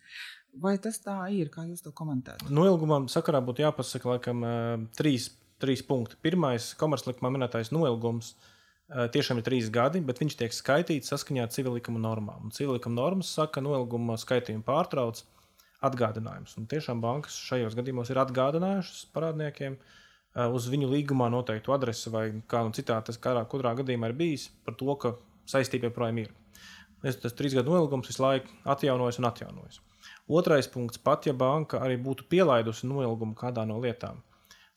Vai 0.62 0.78
tas 0.80 1.02
tā 1.02 1.18
ir, 1.34 1.50
kā 1.52 1.66
jūs 1.66 1.82
to 1.84 1.92
komentējat? 1.92 2.46
Noilgumam 2.54 3.10
sakarā 3.12 3.42
būtu 3.44 3.66
jāpasaka 3.66 4.14
laikam 4.14 4.46
uh, 4.46 4.76
trīs, 4.96 5.32
trīs 5.58 5.82
punkti. 5.84 6.22
Pirmais- 6.22 6.76
komerclikumā 6.82 7.34
minētais 7.34 7.74
noilgums. 7.74 8.36
Uh, 8.36 8.52
tiešām 8.90 9.40
ir 9.42 9.46
trīs 9.46 9.70
gadi, 9.74 10.02
bet 10.06 10.20
viņš 10.22 10.36
tiek 10.38 10.54
skaitīts 10.54 11.10
saskaņā 11.10 11.46
ar 11.46 11.54
civilizāciju 11.54 12.02
normām. 12.02 12.52
Civilizācijas 12.54 12.94
normas 12.94 13.32
saka, 13.34 13.58
ka 13.58 13.66
noilguma 13.66 14.18
skaitījumu 14.22 14.66
pārtrauc 14.66 15.24
atgādinājums. 15.86 16.56
Un 16.60 16.68
tiešām 16.70 17.02
bankas 17.02 17.38
šajos 17.48 17.76
gadījumos 17.78 18.12
ir 18.14 18.22
atgādinājušas 18.22 19.08
parādniekiem 19.16 19.78
uz 20.54 20.68
viņu 20.70 20.92
līgumā 20.92 21.32
noteiktu 21.34 21.74
adresi 21.74 22.12
vai 22.14 22.28
kā 22.52 22.62
nu 22.66 22.76
citā, 22.76 23.00
tas 23.06 23.18
kādā 23.22 23.42
kurā 23.50 23.74
gadījumā 23.80 24.12
ir 24.12 24.20
bijis 24.20 24.50
par 24.66 24.78
to, 24.78 24.96
ka 25.02 25.16
saistība 25.50 25.90
joprojām 25.90 26.22
ir. 26.26 26.32
Tas 27.06 27.36
trīs 27.38 27.54
gadu 27.58 27.74
noilgums 27.74 28.10
visu 28.10 28.24
laiku 28.24 28.54
atjaunojas 28.70 29.20
un 29.22 29.30
atjaunojas. 29.30 29.82
Otrais 30.30 30.70
punkts, 30.70 31.02
pat 31.02 31.26
ja 31.26 31.34
banka 31.38 31.82
arī 31.86 31.98
būtu 32.02 32.26
pielaidusi 32.30 32.90
noilgumu 32.90 33.38
kādā 33.38 33.66
no 33.70 33.78
lietām, 33.82 34.22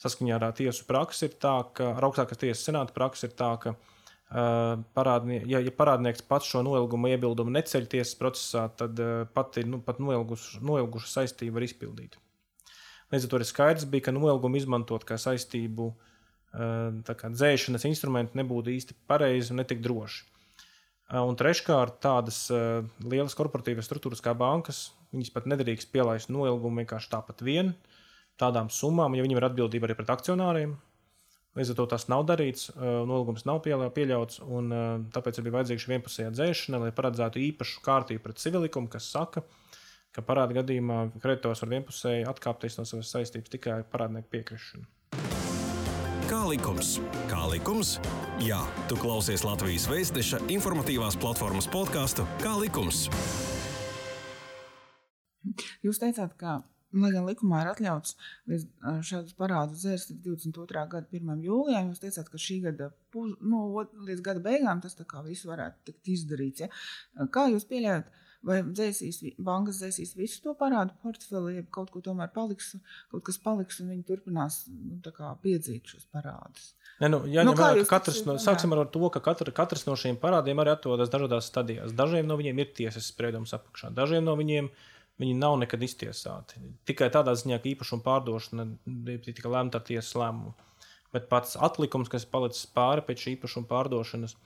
saskaņā 0.00 0.36
ar 0.36 0.52
tiesu 0.56 0.84
praksi 0.88 1.28
ir 1.28 1.38
tā, 1.40 1.54
ka 1.76 1.94
augstākās 1.96 2.40
tiesas 2.40 2.64
senāta 2.68 2.92
praksi 2.96 3.28
ir 3.28 3.32
tā, 3.36 3.48
ka 3.62 3.72
uh, 3.72 3.97
Parādnie, 4.28 5.38
ja, 5.48 5.60
ja 5.64 5.72
parādnieks 5.72 6.20
pats 6.28 6.50
šo 6.50 6.60
noilgumu 6.66 7.08
iebildumu 7.14 7.52
neceļ 7.54 7.86
tiesas 7.88 8.16
procesā, 8.20 8.66
tad 8.76 9.00
pati 9.32 9.64
nu, 9.64 9.80
pat 9.80 10.02
noilguša, 10.04 10.60
noilguša 10.60 11.08
saistība 11.14 11.56
var 11.56 11.64
izpildīt. 11.64 12.18
Līdz 13.08 13.24
ar 13.24 13.32
to 13.32 13.40
ir 13.40 13.48
skaidrs, 13.48 13.86
bija, 13.88 14.08
ka 14.08 14.12
noilgumu 14.12 14.60
izmantot 14.60 15.06
kā 15.08 15.16
saistību 15.16 15.88
kā 16.52 17.30
dzēšanas 17.32 17.86
instrumentu 17.88 18.38
nebūtu 18.40 18.72
īsti 18.72 18.96
pareizi 19.08 19.52
un 19.52 19.62
netik 19.62 19.80
droši. 19.84 20.26
Un 21.08 21.36
treškārt, 21.40 22.02
tādas 22.04 22.46
lielas 23.00 23.36
korporatīvas 23.36 23.88
struktūras 23.88 24.20
kā 24.24 24.34
bankas, 24.36 24.90
viņas 25.14 25.32
pat 25.32 25.48
nedrīkst 25.48 25.88
pielaist 25.92 26.28
noilgumu 26.28 26.82
vienkārši 26.82 27.12
tāpat 27.14 27.40
vien, 27.44 27.72
tādām 28.40 28.68
summām, 28.68 29.16
ja 29.16 29.24
viņiem 29.24 29.40
ir 29.40 29.48
atbildība 29.48 29.88
arī 29.88 29.96
pret 29.96 30.12
akcionāriem, 30.12 30.76
Līdz 31.58 31.72
ar 31.72 31.78
to 31.80 31.86
tas 31.90 32.04
nav 32.06 32.22
darīts, 32.28 32.68
nolūgums 32.78 33.42
nav 33.48 33.64
pieļauts, 33.64 34.38
un 34.46 34.70
tāpēc 35.10 35.40
bija 35.42 35.56
vajadzīga 35.56 35.82
šī 35.82 35.90
vienpusējā 35.90 36.34
dzēšana, 36.36 36.78
lai 36.84 36.92
paredzētu 36.94 37.42
īpašu 37.48 37.82
kārtību 37.82 38.22
pret 38.22 38.38
civilikumu, 38.38 38.86
kas 38.92 39.08
saka, 39.10 39.42
ka 40.14 40.22
parāda 40.22 40.60
gadījumā 40.60 41.00
kreditors 41.18 41.64
var 41.64 41.72
vienpusēji 41.72 42.28
atkāpties 42.30 42.78
no 42.78 42.86
savas 42.86 43.10
saistības 43.10 43.50
tikai 43.56 43.80
parādnieku 43.90 44.30
piekrišanu. 44.36 44.86
Kā 46.28 46.44
likums? 46.44 46.98
Kā 47.26 47.42
likums? 47.50 47.96
Jā, 48.44 48.60
tu 48.86 49.00
klausies 49.00 49.42
Latvijas 49.48 49.88
Vēstneša 49.90 50.44
informatīvās 50.52 51.18
platformas 51.18 51.66
podkāstu 51.72 52.28
Kā 52.42 52.52
likums? 52.60 53.08
Jūs 55.82 55.98
teicāt, 56.02 56.36
ka 56.38 56.60
Lai 56.96 57.10
gan 57.12 57.26
likumā 57.28 57.60
ir 57.64 57.68
atļauts 57.74 58.14
šādus 59.04 59.34
parādus 59.36 59.82
dzēst 59.82 60.14
līdz 60.14 60.22
22. 60.24 60.84
gada 60.94 61.04
1. 61.12 61.42
jūlijam, 61.44 61.90
jūs 61.92 62.00
teicāt, 62.00 62.30
ka 62.32 62.40
šī 62.40 62.62
gada 62.64 62.88
puz, 63.12 63.34
nu, 63.44 63.66
līdz 64.08 64.24
gada 64.24 64.40
beigām 64.44 64.80
tas 64.80 64.96
viss 65.26 65.48
varētu 65.48 65.90
tikt 65.90 66.08
izdarīts. 66.14 66.64
Ja? 66.64 67.28
Kā 67.34 67.50
jūs 67.52 67.68
pieļaujat? 67.68 68.08
Vai 68.48 68.60
dzēsīs, 68.62 69.16
bankas 69.42 69.80
dzēsīs 69.82 70.12
visu 70.14 70.44
to 70.44 70.52
parādu 70.56 70.94
portfeli, 71.02 71.56
ja 71.56 71.64
kaut 71.74 71.88
ko 71.90 71.98
tomēr 72.00 72.30
paliks, 72.30 72.76
kaut 73.10 73.24
kas 73.26 73.40
paliks, 73.42 73.80
un 73.82 73.88
viņi 73.90 74.04
turpinās 74.06 74.60
nu, 74.70 75.00
piedzīt 75.42 75.90
šos 75.90 76.06
parādus? 76.14 76.68
Ne, 77.02 77.10
nu, 77.10 77.24
jā, 77.26 77.42
nu, 77.42 77.56
vērā, 77.58 77.82
katrs, 77.90 78.22
no, 78.28 78.36
sāksim 78.38 78.76
ar 78.76 78.84
to, 78.94 79.02
ka 79.10 79.24
katra, 79.26 79.50
katrs 79.54 79.84
no 79.90 79.96
šiem 79.98 80.20
parādiem 80.22 80.62
arī 80.62 80.70
atrodas 80.76 81.10
dažādās 81.10 81.50
stadijās. 81.50 81.96
Dažiem 81.98 82.30
no 82.30 82.38
viņiem 82.38 82.62
ir 82.62 82.70
tiesas 82.78 83.10
spriedums 83.10 83.56
apakšā, 83.58 83.90
dažiem 83.98 84.22
no 84.30 84.38
viņiem 84.38 84.70
ir 84.70 84.86
Viņi 85.18 85.34
nav 85.34 85.56
nekad 85.58 85.82
iztiesāti. 85.82 86.60
Tikai 86.86 87.08
tādā 87.14 87.34
ziņā, 87.38 87.58
ka 87.58 87.72
īpašuma 87.72 88.04
pārdošana 88.04 88.68
tika 89.26 89.50
lemta 89.50 89.80
ar 89.80 89.86
tiesas 89.88 90.14
lēmumu. 90.18 90.54
Bet 91.14 91.26
pats 91.30 91.56
atlikums, 91.58 92.10
kas 92.12 92.28
palicis 92.28 92.68
pāri 92.70 93.02
pēc 93.02 93.24
šī 93.24 93.34
īpašuma 93.38 93.66
pārdošanas, 93.70 94.36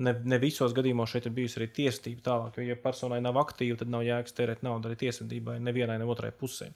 ne, 0.00 0.14
ne 0.24 0.38
visos 0.42 0.74
gadījumos 0.76 1.12
šeit 1.12 1.28
ir 1.28 1.34
bijusi 1.36 1.58
arī 1.60 1.68
tiesvedība 1.76 2.24
tālāk. 2.28 2.58
Jo, 2.58 2.68
ja 2.70 2.78
personai 2.80 3.20
nav 3.24 3.38
aktīva, 3.42 3.76
tad 3.80 3.90
nav 3.92 4.04
jēgas 4.06 4.36
tērēt 4.38 4.64
naudu 4.66 4.90
arī 4.90 4.98
tiesvedībai, 5.04 5.58
nevienai, 5.62 5.98
ne 6.00 6.08
otrai 6.08 6.30
pusē. 6.34 6.70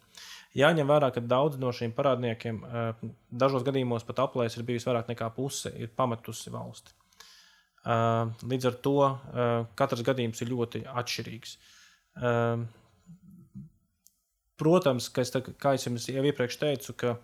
Jāņem 0.59 0.91
vērā, 0.91 1.11
ka 1.15 1.23
daudz 1.25 1.59
no 1.63 1.73
šiem 1.75 1.95
parādniekiem 1.97 2.61
eh, 2.65 3.07
dažos 3.45 3.67
gadījumos 3.67 4.07
pat 4.09 4.25
aplēs 4.27 4.59
ir 4.59 4.67
bijusi 4.69 4.91
vairāk 4.91 5.11
nekā 5.13 5.31
puse, 5.37 5.73
ir 5.77 5.93
pametusi 5.97 6.53
valsti. 6.55 6.95
Eh, 7.89 8.45
līdz 8.53 8.71
ar 8.73 8.79
to 8.85 8.97
eh, 9.07 9.55
katrs 9.79 10.05
gadījums 10.07 10.45
ir 10.45 10.53
ļoti 10.55 10.85
atšķirīgs. 10.89 11.57
Protams, 14.59 15.07
ka 15.14 15.23
es, 15.23 15.31
tā, 15.31 15.42
kā 15.62 15.77
es 15.79 15.87
jums 15.87 16.09
jau 16.11 16.25
iepriekš 16.27 16.59
teicu, 16.59 16.94
ka, 16.99 17.16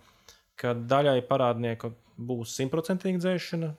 ka 0.60 0.74
daļai 0.74 1.18
parādnieku 1.26 1.90
būs 2.14 2.54
simtprocentīga 2.54 3.18
dzēšana, 3.18 3.72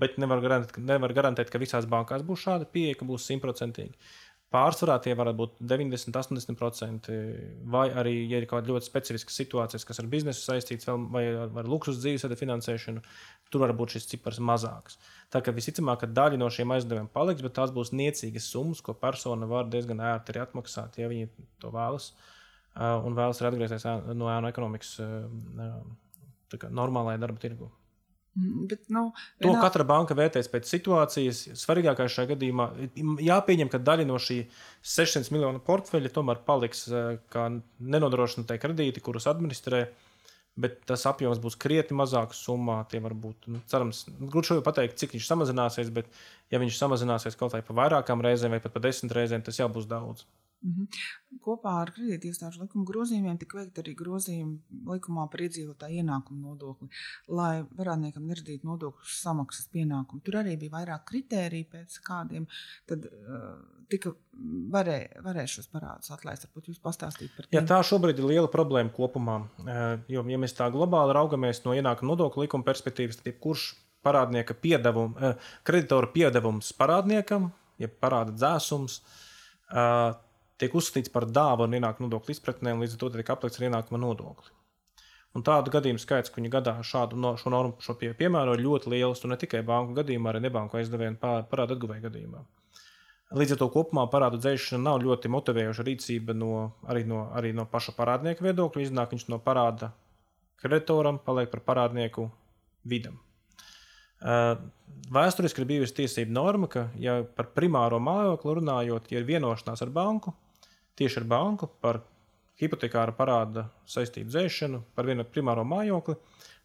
bet 0.00 0.18
nevar 0.20 0.42
garantēt, 0.44 0.80
nevar 0.84 1.14
garantēt, 1.16 1.52
ka 1.52 1.60
visās 1.62 1.86
bankās 1.88 2.26
būs 2.26 2.42
šāda 2.44 2.66
pieeja, 2.68 2.98
ka 3.00 3.08
būs 3.08 3.28
simtprocentīgi. 3.30 3.96
Pārsvarā 4.50 4.96
tie 4.98 5.12
varētu 5.14 5.38
būt 5.38 5.52
90, 5.70 6.16
80%, 6.18 7.08
vai 7.70 7.84
arī, 8.02 8.16
ja 8.26 8.40
ir 8.40 8.48
kaut 8.50 8.64
kāda 8.64 8.72
ļoti 8.72 8.88
specifiska 8.88 9.30
situācija, 9.30 9.78
kas 9.86 10.02
ar 10.02 10.08
biznesu 10.10 10.42
saistīts, 10.42 10.88
vai 11.14 11.22
ar 11.30 11.70
luksus 11.70 12.00
dzīvesveida 12.02 12.38
finansēšanu, 12.40 13.04
tur 13.54 13.62
var 13.62 13.72
būt 13.78 13.94
šis 13.94 14.10
cipars 14.10 14.42
mazāks. 14.42 14.98
Tā 15.30 15.38
kā 15.46 15.54
visticamāk, 15.54 16.02
ka 16.02 16.10
daļa 16.10 16.42
no 16.42 16.50
šiem 16.50 16.74
aizdevumiem 16.74 17.06
paliks, 17.14 17.46
bet 17.46 17.54
tās 17.60 17.70
būs 17.72 17.94
niecīgas 17.94 18.50
summas, 18.50 18.82
ko 18.82 18.96
persona 18.98 19.46
var 19.48 19.70
diezgan 19.70 20.02
ērti 20.10 20.34
arī 20.34 20.42
atmaksāt, 20.42 20.98
ja 20.98 21.12
viņi 21.14 21.30
to 21.62 21.70
vēlas. 21.70 22.10
Uh, 22.10 22.36
un 22.80 23.16
vēlas 23.16 23.42
atgriezties 23.44 23.84
no 24.16 24.30
ēnu 24.32 24.48
ekonomikas 24.50 24.94
uh, 25.04 26.64
normālajā 26.70 27.20
darba 27.20 27.42
tirgu. 27.42 27.70
Mm, 28.38 28.66
bet, 28.70 28.84
nu, 28.94 29.08
to 29.42 29.48
vienā... 29.50 29.60
katra 29.64 29.84
banka 29.86 30.14
vērtēs 30.14 30.48
pēc 30.52 30.68
situācijas. 30.70 31.42
Svarīgākais 31.58 32.14
šajā 32.14 32.30
gadījumā 32.36 32.68
jāpieņem, 33.26 33.70
ka 33.72 33.80
daļa 33.82 34.06
no 34.06 34.20
šī 34.22 34.44
600 34.86 35.34
miljonu 35.34 35.62
portfeļa 35.66 36.12
tomēr 36.14 36.44
paliks 36.46 36.86
uh, 36.92 37.16
kā 37.32 37.48
nenodrošinātie 37.50 38.60
kredīti, 38.62 39.02
kurus 39.04 39.28
administrē. 39.30 39.88
Bet 40.60 40.80
tas 40.88 41.04
apjoms 41.06 41.38
būs 41.40 41.56
krietni 41.60 41.96
mazāks 41.96 42.40
summā. 42.44 42.80
Tie 42.90 42.98
var 43.02 43.14
būt, 43.18 43.48
nu, 43.50 43.60
cerams, 43.70 44.04
grūti 44.20 44.50
šodien 44.50 44.66
pateikt, 44.66 44.98
cik 45.00 45.14
viņš 45.16 45.28
samazināsies, 45.28 45.92
bet, 45.94 46.10
ja 46.52 46.60
viņš 46.62 46.78
samazināsies 46.78 47.38
kaut 47.38 47.54
vai 47.54 47.62
pa 47.66 47.76
vairākām 47.82 48.22
reizēm 48.24 48.56
vai 48.56 48.62
pat 48.62 48.74
pa 48.74 48.82
desmit 48.84 49.14
reizēm, 49.16 49.44
tas 49.46 49.58
jau 49.62 49.70
būs 49.72 49.88
daudz. 49.90 50.26
Mhm. 50.60 50.88
Kopā 51.40 51.72
ar 51.80 51.90
kredītiestāžu 51.94 52.60
likuma 52.60 52.84
grozījumiem 52.84 53.38
tika 53.40 53.56
veikta 53.56 53.80
arī 53.80 53.94
grozījumi 53.96 54.82
likumā 54.90 55.24
par 55.32 55.40
iedzīvotāju 55.46 56.02
ienākumu 56.02 56.50
nodokli, 56.50 56.90
lai 57.32 57.62
parādniekam 57.78 58.26
neradītu 58.28 58.68
nodokļu 58.68 59.08
samaksas 59.08 59.70
pienākumu. 59.72 60.20
Tur 60.26 60.40
arī 60.42 60.58
bija 60.60 60.74
vairāk 60.74 61.06
kritēriju, 61.08 61.70
pēc 61.72 61.96
kādiem 62.04 62.44
tad, 62.90 63.08
uh, 63.08 63.56
tika 63.88 64.12
varē, 64.74 64.98
varēja 65.24 65.54
šos 65.56 65.72
parādus 65.72 66.12
atlaist. 66.12 66.44
Varbūt 66.50 66.72
jūs 66.74 66.84
pastāstīt 66.84 67.32
par 67.36 67.48
tiem. 67.48 67.56
Jā, 67.56 67.64
tā 67.72 67.80
šobrīd 67.86 68.20
ir 68.20 68.28
liela 68.34 68.52
problēma 68.52 68.92
kopumā. 68.92 69.40
Uh, 69.64 69.82
jo, 70.12 70.26
ja 70.28 70.44
mēs 70.44 70.58
tā 70.60 70.68
globāli 70.74 71.16
raugamies 71.16 71.64
no 71.64 71.78
ienākuma 71.78 72.12
nodokļu 72.12 72.44
likuma 72.44 72.68
perspektīvas, 72.68 73.22
tad 73.22 73.32
jebkurš 73.32 73.70
parādnieka 74.04 74.60
piedevums, 74.60 75.16
uh, 75.16 75.52
kreditora 75.64 76.12
piedevums 76.12 76.74
parādniekam, 76.76 77.48
ja 77.80 77.88
parāda 77.88 78.36
dzēsums, 78.36 79.00
tiek 80.60 80.74
uzskatīts 80.76 81.12
par 81.12 81.26
dāvanu 81.26 81.78
ienākuma 81.78 82.08
nodokļu 82.08 82.36
izpratnē, 82.36 82.74
un 82.74 82.84
līdz 82.84 82.96
ar 82.96 83.02
to 83.02 83.12
tiek 83.16 83.32
aplikts 83.34 83.60
ar 83.60 83.68
ienākuma 83.70 84.00
nodokli. 84.02 84.52
Un 85.38 85.44
tādu 85.46 85.70
gadījumu 85.70 86.02
skaits, 86.02 86.30
ka 86.30 86.40
viņi 86.40 86.50
gadā 86.50 86.72
šādu 86.82 87.18
no, 87.20 87.36
šo 87.38 87.52
normu 87.54 87.76
šo 87.84 87.94
pie, 87.98 88.10
piemēro, 88.18 88.56
ir 88.56 88.64
ļoti 88.64 88.90
liels. 88.90 89.22
Un 89.22 89.30
ne 89.30 89.38
tikai 89.38 89.60
banku 89.66 89.94
gadījumā, 90.00 90.32
arī 90.32 90.40
nebanku 90.42 90.80
aizdevēju 90.80 91.20
parādu 91.22 91.76
atguvēju 91.76 92.02
gadījumā. 92.08 92.42
Līdz 93.38 93.54
ar 93.54 93.60
to 93.60 93.68
kopumā 93.70 94.08
parādu 94.10 94.40
dzēšana 94.42 94.82
nav 94.88 95.04
ļoti 95.04 95.30
motivējoša 95.30 95.86
rīcība 95.86 96.34
no, 96.34 96.54
arī, 96.90 97.04
no, 97.06 97.28
arī 97.38 97.52
no 97.54 97.62
paša 97.70 97.94
parādnieka 97.94 98.42
viedokļa. 98.42 98.88
Iznāk 98.88 99.14
viņš 99.14 99.28
no 99.30 99.38
parāda 99.44 99.92
kreditoram, 100.58 101.22
paliek 101.22 101.52
par 101.52 101.62
parādnieku 101.68 102.26
vidam. 102.90 103.20
Uh, 104.20 104.58
vēsturiski 105.14 105.62
ir 105.62 105.68
bijusi 105.70 106.00
tiesība 106.02 106.34
norma, 106.34 106.66
ka, 106.68 106.88
ja 106.98 107.20
par 107.22 107.52
primāro 107.54 108.02
mājokli 108.02 108.58
runājot, 108.58 109.06
ja 109.14 109.22
ir 109.22 109.30
vienošanās 109.30 109.86
ar 109.86 109.94
banku, 109.94 110.34
tieši 110.98 111.22
ar 111.22 111.28
banku 111.30 111.68
par 111.82 112.02
hipotekāra 112.60 113.14
parāda 113.16 113.68
saistību 113.88 114.32
dzēšanu 114.32 114.82
par 114.96 115.08
vienu 115.08 115.24
primāro 115.24 115.64
mājokli, 115.66 116.16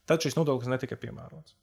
tad 0.10 0.24
šis 0.24 0.36
nodoklis 0.38 0.72
netika 0.72 0.98
piemērots. 1.00 1.56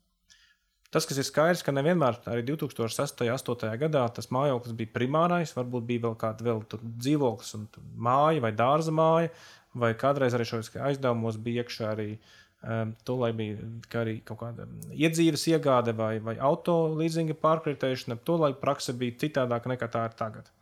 Tas, 0.93 1.07
kas 1.09 1.17
ir 1.17 1.25
skaidrs, 1.25 1.63
ka 1.65 1.73
nevienmēr 1.73 2.19
arī 2.29 2.43
2008. 2.51 3.25
un 3.25 3.31
2008. 3.33 3.79
gadā 3.81 4.03
tas 4.13 4.29
mājoklis 4.35 4.77
bija 4.77 4.93
primārais, 4.93 5.55
varbūt 5.57 5.87
bija 5.89 6.05
vēl 6.05 6.17
kāda 6.21 6.45
vēl 6.45 6.61
dzīvoklis, 6.85 7.55
un 7.57 7.65
māja 7.97 8.43
vai 8.45 8.53
dārza 8.53 8.93
māja, 8.93 9.31
vai 9.73 9.95
kādreiz 9.97 10.37
arī 10.37 10.45
šajos 10.51 10.75
aizdevumos 10.91 11.39
bija 11.41 11.65
iekšā 11.65 11.89
arī 11.95 12.09
um, 12.13 12.93
to, 13.09 13.17
lai 13.23 13.33
bija 13.37 13.71
arī 14.03 14.19
kaut 14.29 14.43
kāda 14.43 14.69
iedzīves 14.93 15.47
iegāde 15.55 15.97
vai, 15.97 16.19
vai 16.21 16.37
auto 16.37 16.77
leasinga 16.99 17.39
pārkritēšana, 17.41 18.21
to, 18.29 18.37
lai 18.45 18.53
praksa 18.53 18.93
bija 18.93 19.17
citādāka 19.25 19.73
nekā 19.73 19.89
tā 19.97 20.05
ir 20.11 20.19
tagad. 20.19 20.53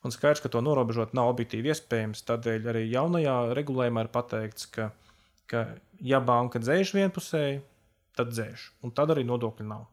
Un 0.00 0.14
skaidrs, 0.14 0.40
ka 0.40 0.48
to 0.48 0.62
norobežot 0.64 1.12
nav 1.16 1.34
objektīvi 1.34 1.74
iespējams. 1.74 2.22
Tādēļ 2.28 2.70
arī 2.72 2.86
jaunajā 2.88 3.34
regulējumā 3.56 4.06
ir 4.06 4.12
pateikts, 4.14 4.70
ka, 4.72 4.88
ka 5.50 5.66
ja 6.00 6.22
banka 6.24 6.62
dzēš 6.62 6.94
vienpusēji, 6.96 7.60
tad 8.16 8.32
dzēš. 8.32 8.70
Un 8.86 8.94
tad 8.96 9.12
arī 9.12 9.26
nodokļi 9.28 9.68
nav. 9.68 9.84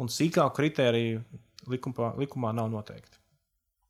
Un 0.00 0.12
sīkāku 0.12 0.58
kritēriju 0.58 1.24
likumā, 1.72 2.12
likumā 2.20 2.52
nav 2.56 2.68
noteikti. 2.74 3.18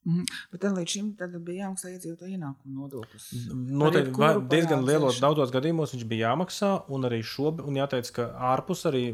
Mm. 0.03 0.23
Bet 0.51 0.65
līdz 0.67 0.95
šim 0.95 1.11
bija 1.47 1.69
jāmaksā 1.69 1.91
iedzīvotāju 1.93 2.39
ienākumu 2.39 2.79
nodoklis. 2.87 3.27
Noteikti 3.51 4.33
diezgan 4.51 4.83
lielos 4.87 5.21
daudzos 5.23 5.53
gadījumos 5.55 5.95
viņš 5.95 6.09
bija 6.11 6.33
jāmaksā, 6.33 6.73
un 6.91 7.07
arī 7.07 7.21
šobrīd, 7.23 7.67
un 7.71 7.79
jāteic, 7.79 8.11
ka 8.15 8.31
ārpus 8.51 8.83
arī 8.91 9.05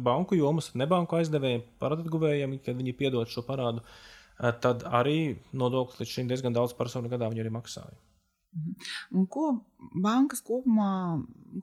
banku 0.00 0.36
jomas, 0.40 0.72
nebanku 0.80 1.20
aizdevējiem, 1.20 1.66
parādguvējiem, 1.80 2.56
kad 2.64 2.80
viņi 2.80 2.96
piedod 2.96 3.28
šo 3.28 3.44
parādu, 3.44 3.84
uh, 3.84 4.19
tad 4.64 4.86
arī 5.00 5.18
nodokļus 5.52 6.00
līdz 6.00 6.14
šim 6.14 6.30
diezgan 6.30 6.56
daudz 6.56 6.76
personu 6.78 7.10
gadā 7.12 7.28
viņi 7.30 7.44
arī 7.44 7.52
maksāja. 7.54 7.98
Mhm. 8.56 8.72
Un 9.14 9.26
ko 9.30 9.48
bankas 10.02 10.40
kopumā, 10.42 10.92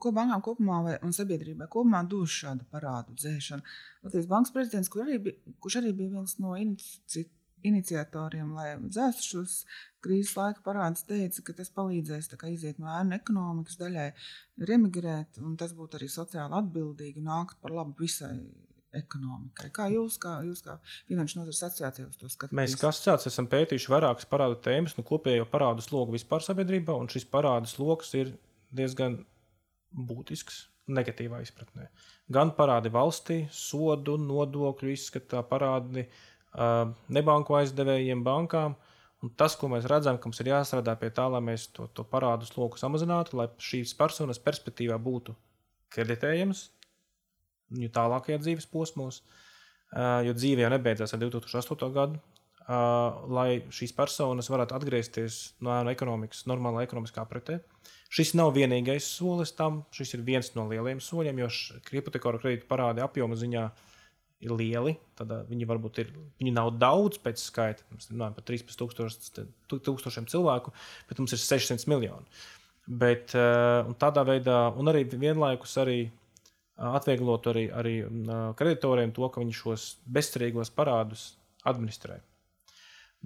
ko 0.00 0.12
bankām 0.16 0.44
kopumā 0.44 0.78
vai, 0.86 0.94
un 1.04 1.12
sabiedrībai 1.12 1.68
kopumā 1.68 2.00
dos 2.08 2.32
šāda 2.32 2.64
parādu 2.72 3.16
dzēšana? 3.18 3.74
Latvijas 4.06 4.30
bankas 4.30 4.54
prezidents, 4.54 4.88
kur 4.88 5.04
arī 5.04 5.18
bija, 5.26 5.56
kurš 5.60 5.82
arī 5.82 5.92
bija 5.98 6.14
viens 6.14 6.38
no 6.40 6.54
inici, 6.56 7.26
iniciatoriem, 7.66 8.54
lai 8.54 8.68
dzēstu 8.80 9.28
šos 9.32 9.56
krīzes 10.04 10.36
laika 10.38 10.62
parādus, 10.64 11.04
teica, 11.08 11.42
ka 11.44 11.56
tas 11.60 11.72
palīdzēs 11.74 12.30
iziet 12.52 12.78
no 12.78 12.88
ēnu 12.94 13.16
ekonomikas 13.18 13.76
daļai, 13.80 14.08
remigrēt, 14.70 15.42
un 15.42 15.56
tas 15.56 15.74
būtu 15.74 15.98
arī 15.98 16.08
sociāli 16.08 16.54
atbildīgi 16.62 17.18
un 17.20 17.30
nākt 17.32 17.60
par 17.60 17.74
labu 17.74 17.96
visai 17.98 18.36
ekonomikai. 18.96 19.68
Kā 19.74 19.88
jūs, 19.92 20.16
kā, 20.22 20.38
jūs 20.46 20.62
kā 20.64 20.78
Finanšu 21.08 21.40
nozares 21.40 21.60
asociācija, 21.66 22.08
to 22.20 22.30
skatāties? 22.30 22.56
Mēs, 22.56 22.76
kā 22.80 22.90
asociācija, 22.92 23.32
esam 23.32 23.48
pētījuši 23.50 23.92
vairākas 23.92 24.28
parādu 24.30 24.58
tēmas, 24.64 24.96
nu, 24.98 25.04
kopējo 25.08 25.44
parādu 25.50 25.84
slogu 25.84 26.16
vispār 26.16 26.44
sabiedrībā, 26.44 26.96
un 26.96 27.10
šis 27.12 27.28
parādu 27.28 27.70
sloks 27.70 28.14
ir 28.18 28.32
diezgan 28.74 29.22
būtisks. 29.92 30.66
Negatīvā 30.88 31.42
izpratnē. 31.44 31.90
Gan 32.32 32.54
parādi 32.56 32.88
valstī, 32.88 33.42
sodu, 33.52 34.14
nodokļu 34.22 34.94
izskatā, 34.94 35.42
parādi 35.44 36.06
uh, 36.06 36.94
nebanku 37.12 37.58
aizdevējiem, 37.58 38.22
bankām. 38.24 38.72
Un 39.20 39.34
tas, 39.36 39.52
ko 39.60 39.68
mēs 39.68 39.84
redzam, 39.90 40.16
ka 40.16 40.30
mums 40.30 40.40
ir 40.40 40.48
jāstrādā 40.54 40.94
pie 40.96 41.10
tā, 41.12 41.26
lai 41.28 41.42
mēs 41.44 41.66
to, 41.76 41.90
to 41.92 42.06
parādu 42.08 42.48
sloku 42.48 42.80
samazinātu, 42.80 43.36
lai 43.36 43.50
šīs 43.60 43.92
personas 43.98 44.40
perspektīvā 44.40 44.96
būtu 45.02 45.36
kreditējamas, 45.92 46.68
viņu 47.74 47.90
tālākajā 47.94 48.40
dzīves 48.42 48.68
posmos, 48.72 49.22
jo 50.24 50.34
dzīve 50.36 50.64
jau 50.64 50.72
nebeidzās 50.72 51.14
ar 51.14 51.22
2008. 51.22 51.92
gadu. 51.94 52.20
Lai 52.68 53.62
šīs 53.72 53.94
personas 53.96 54.50
varētu 54.52 54.74
atgriezties 54.76 55.38
no 55.64 55.72
ēnu 55.72 55.94
ekonomikas, 55.94 56.42
normālā 56.50 56.82
ekonomiskā 56.84 57.22
apritē. 57.24 57.62
Šis 58.12 58.34
nav 58.36 58.50
vienīgais 58.56 59.06
solis 59.08 59.54
tam, 59.56 59.82
šis 59.92 60.12
ir 60.16 60.24
viens 60.26 60.50
no 60.56 60.66
lielajiem 60.68 61.00
soļiem, 61.00 61.40
jo 61.40 61.48
hipotekāru 61.88 62.40
kredītu 62.42 62.68
parādi 62.68 63.00
apjoma 63.04 63.36
ziņā 63.40 63.64
ir 64.44 64.52
lieli. 64.52 64.94
Tad 65.16 65.32
viņi 65.48 65.68
varbūt 65.68 66.02
ir, 66.04 66.12
viņi 66.40 66.52
nav 66.56 66.74
daudz 66.76 67.16
pēc 67.24 67.40
skaita. 67.40 67.88
Mēs 67.96 68.12
runājam 68.12 68.36
par 68.36 68.44
13,000 68.52 70.28
cilvēku, 70.32 70.76
bet 71.08 71.20
mums 71.20 71.32
ir 71.36 71.40
600 71.44 71.88
miljoni. 71.88 72.28
Bet 73.00 73.32
tādā 73.32 74.28
veidā, 74.28 74.60
un 74.76 74.92
arī 74.92 75.08
vienlaikus 75.08 75.76
arī 75.80 75.98
atvieglot 76.78 77.50
arī, 77.50 77.66
arī 77.74 77.94
kreditoriem 78.58 79.12
to, 79.14 79.28
ka 79.28 79.42
viņi 79.42 79.56
šos 79.58 79.90
bezcerīgos 80.06 80.70
parādus 80.74 81.32
administrē. 81.66 82.20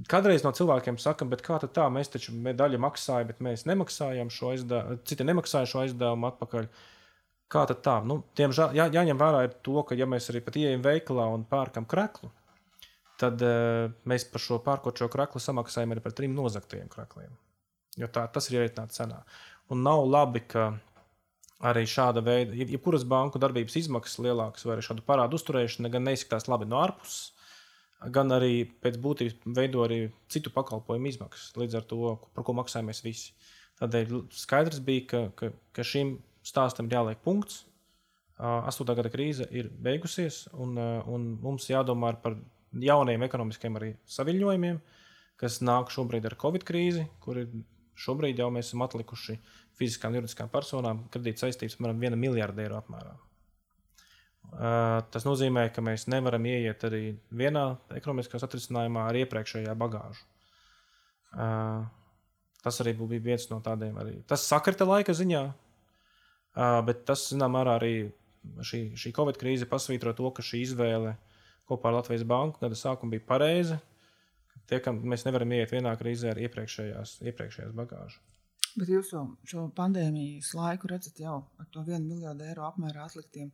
Kādreiz 0.08 0.40
no 0.40 0.54
cilvēkiem 0.56 0.96
saka, 0.96 1.26
kā 1.44 1.58
tā, 1.66 1.84
mēs 1.92 2.08
taču 2.14 2.32
daļu 2.32 2.80
maksājam, 2.80 3.28
bet 3.28 3.42
mēs 3.44 3.66
nemaksājam 3.68 4.30
šo 4.32 4.54
aizdevumu, 4.54 5.02
citi 5.04 5.26
nemaksāja 5.28 5.68
šo 5.68 5.82
aizdevumu 5.82 6.30
atpakaļ. 6.30 6.68
Kā 7.52 7.66
tad 7.68 7.82
tā? 7.84 7.98
Nu, 8.08 8.22
diemžēl 8.38 8.72
jā, 8.78 8.86
jāņem 8.88 9.18
vērā 9.20 9.42
to, 9.60 9.82
ka 9.84 9.98
ja 9.98 10.06
mēs 10.08 10.30
arī 10.32 10.40
pat 10.46 10.56
ieejam 10.56 10.84
veikalā 10.86 11.26
un 11.34 11.44
pērkam 11.44 11.84
kreklu, 11.84 12.30
tad 13.20 13.44
uh, 13.44 13.92
mēs 14.08 14.24
par 14.32 14.40
šo 14.40 14.62
pērkošo 14.64 15.10
kreklu 15.12 15.42
samaksājam 15.44 15.92
arī 15.92 16.04
par 16.06 16.16
trim 16.16 16.32
nozagtajiem 16.38 16.88
krekliem. 16.92 17.36
Jo 18.00 18.08
tā, 18.08 18.24
tas 18.32 18.48
ir 18.48 18.56
ierēķināts 18.56 18.96
cenā. 18.96 19.20
Un 19.68 19.84
nav 19.84 20.06
labi, 20.08 20.40
ka 20.48 20.70
arī 21.62 21.84
šāda 21.86 22.22
veida, 22.26 22.56
jebkuras 22.58 23.04
banku 23.08 23.40
darbības 23.42 23.76
izmaksas 23.84 24.18
lielākas 24.24 24.66
vai 24.66 24.80
šādu 24.82 25.04
parādu 25.06 25.38
uzturēšana 25.38 25.90
gan 25.92 26.06
neizskatās 26.08 26.48
labi 26.50 26.66
no 26.68 26.80
ārpuses, 26.82 27.30
gan 28.14 28.34
arī 28.34 28.64
pēc 28.82 28.98
būtības 29.02 29.36
veido 29.58 29.84
arī 29.84 30.00
citu 30.32 30.50
pakalpojumu 30.54 31.12
izmaksas. 31.12 31.52
Līdz 31.58 31.78
ar 31.78 31.86
to, 31.86 32.16
par 32.34 32.46
ko 32.46 32.56
maksājamies 32.58 33.04
visi. 33.06 33.30
Tādēļ 33.78 34.24
skaidrs 34.34 34.82
bija, 34.84 35.06
ka, 35.12 35.20
ka, 35.38 35.52
ka 35.74 35.86
šim 35.86 36.16
stāstam 36.46 36.90
ir 36.90 36.98
jāliek 36.98 37.22
punkts. 37.22 37.62
Astotā 38.42 38.96
gada 38.98 39.10
krīze 39.12 39.46
ir 39.54 39.68
beigusies, 39.70 40.48
un, 40.58 40.74
un 40.74 41.28
mums 41.44 41.68
jādomā 41.70 42.10
par 42.24 42.34
jauniem 42.74 43.22
ekonomiskiem 43.22 43.78
saviņojumiem, 44.10 44.80
kas 45.38 45.60
nāk 45.62 45.94
šobrīd 45.94 46.26
ar 46.26 46.34
Covid 46.40 46.66
krīzi, 46.66 47.06
kur 47.22 47.38
šobrīd 48.02 48.40
jau 48.42 48.48
mēs 48.50 48.72
esam 48.72 48.82
atlikuši 48.82 49.36
uh, 49.36 49.61
fiziskām 49.82 50.14
un 50.14 50.20
juridiskām 50.20 50.50
personām 50.52 51.04
kredīt 51.12 51.42
saistības 51.42 51.76
apmēram 51.76 52.00
1 52.12 52.18
miljardu 52.22 52.64
eiro 52.64 52.78
apmērā. 52.78 53.12
Uh, 54.52 55.00
tas 55.08 55.24
nozīmē, 55.24 55.68
ka 55.72 55.80
mēs 55.84 56.04
nevaram 56.12 56.44
ieiet 56.44 56.82
arī 56.84 57.14
vienā 57.32 57.70
ekonomiskā 57.96 58.36
atrisinājumā 58.42 59.06
ar 59.08 59.16
iepriekšējā 59.22 59.74
bagāžu. 59.80 60.26
Uh, 61.32 61.86
tas 62.60 62.80
arī 62.84 62.92
bija 63.00 63.24
viens 63.30 63.46
no 63.48 63.62
tādiem. 63.64 63.96
Arī. 64.02 64.18
Tas 64.28 64.44
sakrita 64.44 64.84
laika 64.84 65.14
ziņā, 65.16 65.42
uh, 65.48 66.80
bet 66.84 67.06
tas, 67.08 67.24
zinām, 67.32 67.56
arī 67.62 67.94
šī, 68.60 68.82
šī 68.98 69.14
Covid 69.16 69.40
krīze 69.40 69.68
pasvītro 69.70 70.12
to, 70.18 70.28
ka 70.36 70.44
šī 70.44 70.66
izvēle 70.66 71.16
kopā 71.70 71.88
ar 71.88 72.00
Latvijas 72.02 72.26
Banku 72.28 72.60
gada 72.60 72.76
sākumu 72.76 73.16
bija 73.16 73.24
pareiza. 73.32 73.80
Tie, 74.68 74.82
mēs 75.00 75.24
nevaram 75.26 75.56
iet 75.56 75.72
vienā 75.72 75.94
krīzē 75.98 76.34
ar 76.34 76.44
iepriekšējās, 76.44 77.22
iepriekšējās 77.24 77.72
bagāžas. 77.76 78.20
Bet 78.78 78.88
jūs 78.88 79.12
jau 79.12 79.22
šo 79.48 79.66
pandēmijas 79.76 80.52
laiku 80.56 80.88
redzat 80.90 81.18
jau 81.20 81.42
ar 81.60 81.66
to 81.74 81.82
vienu 81.86 82.06
miljardu 82.08 82.46
eiro 82.48 82.64
apmērā 82.68 83.04
atliktiem 83.04 83.50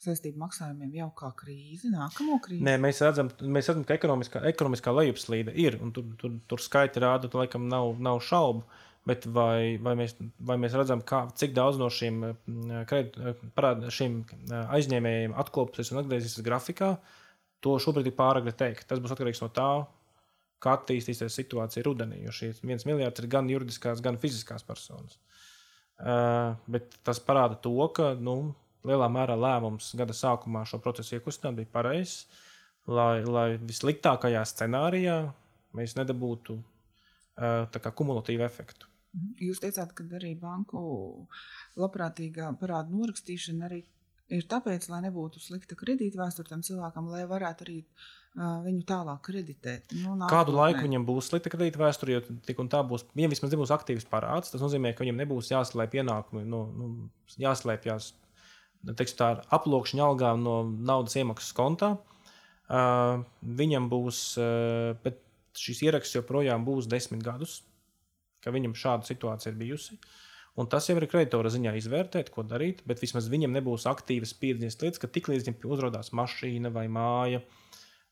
saistību 0.00 0.40
maksājumiem 0.40 0.92
jau 0.96 1.08
kā 1.18 1.30
krīzi, 1.36 1.90
nākamo 1.92 2.38
krīzi? 2.44 2.64
Nē, 2.64 2.76
mēs 2.80 3.02
redzam, 3.04 3.32
mēs 3.42 3.68
redzam 3.70 3.84
ka 3.88 3.96
ekonomiskā, 3.98 4.44
ekonomiskā 4.52 4.94
lejupslīde 4.96 5.54
ir, 5.60 5.76
un 5.82 5.92
tur, 5.96 6.06
tur, 6.20 6.38
tur 6.48 6.62
skaiti 6.62 7.02
rāda, 7.02 7.28
ka 7.28 7.42
laikam 7.42 7.66
nav, 7.72 7.96
nav 8.00 8.22
šaubu. 8.24 8.64
Bet 9.08 9.24
vai, 9.32 9.78
vai, 9.80 9.94
mēs, 9.96 10.12
vai 10.44 10.58
mēs 10.60 10.74
redzam, 10.76 11.00
kā, 11.08 11.22
cik 11.40 11.54
daudz 11.56 11.78
no 11.80 11.86
šiem, 11.88 12.18
mm, 12.20 12.82
kredit, 12.88 13.46
parād, 13.56 13.86
šiem 13.96 14.18
aizņēmējiem 14.76 15.36
atkopsies 15.40 15.90
un 15.94 16.02
atgriezīsies 16.02 16.44
grafikā, 16.44 16.90
to 17.64 17.78
šobrīd 17.80 18.10
ir 18.10 18.16
pāragri 18.18 18.52
teikt. 18.52 18.84
Tas 18.90 19.00
būs 19.00 19.16
atkarīgs 19.16 19.40
no 19.40 19.48
tā, 19.56 19.70
kā 20.60 20.76
attīstīsies 20.76 21.36
situācija 21.40 21.84
rudenī. 21.86 22.22
Jo 22.26 22.34
šīs 22.36 22.62
viens 22.64 22.86
miljards 22.88 23.22
ir 23.22 23.28
gan 23.32 23.48
juridiskās, 23.50 24.02
gan 24.04 24.18
fiziskās 24.20 24.66
personas. 24.66 25.18
Uh, 26.00 26.56
bet 26.70 26.96
tas 27.04 27.20
parāda 27.20 27.58
to, 27.60 27.74
ka 27.96 28.14
nu, 28.16 28.54
lielā 28.88 29.08
mērā 29.12 29.36
lēmums 29.36 29.92
gada 29.98 30.16
sākumā 30.16 30.64
šo 30.68 30.80
procesu 30.80 31.18
iekustināt 31.18 31.58
bija 31.58 31.72
pareizs, 31.74 32.24
lai, 32.88 33.20
lai 33.24 33.48
vissliktākajā 33.60 34.44
scenārijā 34.48 35.18
mēs 35.76 35.96
nedabūtu 35.98 36.56
kā, 37.36 37.92
kumulatīvu 37.92 38.44
efektu. 38.46 38.88
Jūs 39.42 39.60
teicāt, 39.62 39.92
ka 39.96 40.04
arī 40.16 40.36
banku 40.38 40.80
labprātīgā 41.80 42.52
parāda 42.60 42.94
norakstīšana 42.94 43.66
arī 43.66 43.80
ir 44.34 44.46
tāpēc, 44.50 44.88
lai 44.92 45.02
nebūtu 45.06 45.42
slikta 45.42 45.76
kredītvēsture 45.78 46.48
tam 46.50 46.64
cilvēkam, 46.66 47.08
lai 47.12 47.22
varētu 47.28 47.66
arī 47.66 47.76
uh, 47.82 48.60
viņu 48.64 48.84
tālāk 48.88 49.22
kreditēt. 49.26 49.94
Nu, 49.98 50.14
nākotnē. 50.14 50.30
Kādu 50.32 50.54
laiku 50.56 50.84
viņam 50.86 51.06
būs 51.08 51.30
slikta 51.30 51.52
kredītvēsture, 51.52 52.16
jo 52.16 52.38
tik 52.46 52.62
un 52.62 52.70
tā 52.72 52.82
būs, 52.86 53.06
viņam 53.18 53.34
vismaz 53.34 53.54
nebūs 53.54 53.74
aktīvs 53.74 54.08
parāds. 54.10 54.52
Tas 54.52 54.62
nozīmē, 54.62 54.94
ka 54.94 55.04
viņam 55.04 55.20
nebūs 55.24 55.50
jāslēpj 55.52 55.96
pienākumi, 55.98 56.44
nu, 56.48 56.62
nu, 56.76 56.90
jāslēpjas 57.42 58.12
aplokšņa 58.88 60.06
algām 60.06 60.44
no 60.44 60.62
naudas 60.64 61.18
iemaksas 61.20 61.52
kontā. 61.56 61.96
Uh, 62.70 63.26
viņam 63.42 63.90
būs, 63.90 64.22
uh, 64.38 64.94
bet 65.02 65.18
šis 65.58 65.82
ieraksts 65.88 66.14
joprojām 66.14 66.62
būs 66.64 66.86
desmit 66.88 67.24
gadus, 67.26 67.60
ka 68.40 68.52
viņam 68.54 68.76
šāda 68.78 69.08
situācija 69.08 69.50
ir 69.52 69.58
bijusi. 69.58 69.98
Un 70.60 70.68
tas 70.68 70.84
jau 70.90 70.96
ir 70.98 71.06
kreditora 71.08 71.48
ziņā 71.52 71.72
izvērtēt, 71.78 72.28
ko 72.34 72.44
darīt, 72.44 72.82
bet 72.88 73.00
vismaz 73.00 73.30
viņam 73.32 73.54
nebūs 73.56 73.86
aktīvas 73.88 74.34
pieredzes 74.36 74.76
lietas, 74.82 75.00
ka 75.00 75.08
tiklīdz 75.08 75.46
viņam 75.46 75.72
uzrādās 75.72 76.12
mašīna 76.16 76.72
vai 76.74 76.84
māja, 76.92 77.40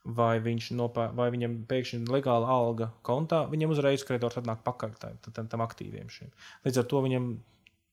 vai, 0.05 0.39
nopēr, 0.81 1.13
vai 1.19 1.29
viņam 1.35 1.59
pēkšņi 1.69 2.01
ir 2.01 2.15
legāla 2.15 2.49
alga 2.55 2.89
kontā, 3.05 3.43
viņam 3.53 3.75
uzreiz 3.75 4.07
kreditors 4.09 4.41
atnāk 4.41 4.65
pakaļ 4.65 4.97
tam, 5.03 5.53
tam 5.53 5.65
aktīviem. 5.67 6.09
Šiem. 6.09 6.33
Līdz 6.65 6.81
ar 6.81 6.89
to 6.89 7.05
viņam, 7.05 7.31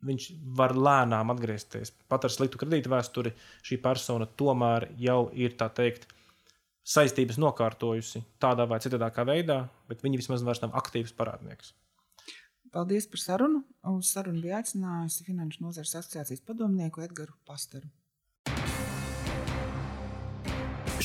viņš 0.07 0.31
var 0.55 0.75
lēnām 0.77 1.33
atgriezties. 1.35 1.91
Pat 2.07 2.27
ar 2.27 2.33
sliktu 2.33 2.61
kredītu 2.61 2.93
vēsturi 2.93 3.35
šī 3.65 3.81
persona 3.83 4.29
tomēr 4.39 4.87
jau 5.01 5.25
ir 5.33 5.57
tā 5.59 5.67
teikt 5.73 6.07
saistības 6.85 7.41
nokārtojusi 7.41 8.23
tādā 8.39 8.69
vai 8.69 8.79
citādākā 8.83 9.25
veidā, 9.27 9.65
bet 9.89 10.05
viņi 10.05 10.21
vismaz 10.21 10.45
vairs 10.45 10.61
nav 10.63 10.77
aktīvs 10.79 11.15
parādnieks. 11.17 11.73
Paldies 12.75 13.05
par 13.07 13.21
sarunu. 13.23 13.61
Uz 13.87 14.09
sarunu 14.11 14.41
bija 14.43 14.57
aicinājusi 14.59 15.23
Finanšu 15.23 15.63
nozares 15.63 15.93
asociācijas 15.95 16.43
padomnieku 16.43 17.05
Edgars 17.05 17.37
Pasteru. 17.47 17.87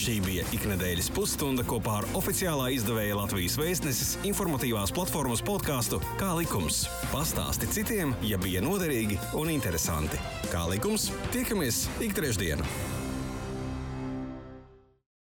Šī 0.01 0.17
bija 0.25 0.43
iknedēļas 0.57 1.11
pusstunda 1.15 1.63
kopā 1.69 1.99
ar 2.01 2.07
oficiālā 2.19 2.71
izdevēja 2.75 3.19
Latvijas 3.19 3.59
vēstneses 3.61 4.15
informatīvās 4.27 4.95
platformas 4.97 5.43
podkāstu 5.47 6.01
Kā 6.19 6.33
likums. 6.39 6.87
Pastāsti 7.13 7.69
citiem, 7.79 8.17
ja 8.27 8.41
bija 8.41 8.65
noderīgi 8.65 9.21
un 9.39 9.53
interesanti. 9.53 10.19
Kā 10.51 10.65
likums, 10.73 11.11
tiekamies 11.35 11.85
ik 12.03 12.17
trešdienu! 12.19 13.00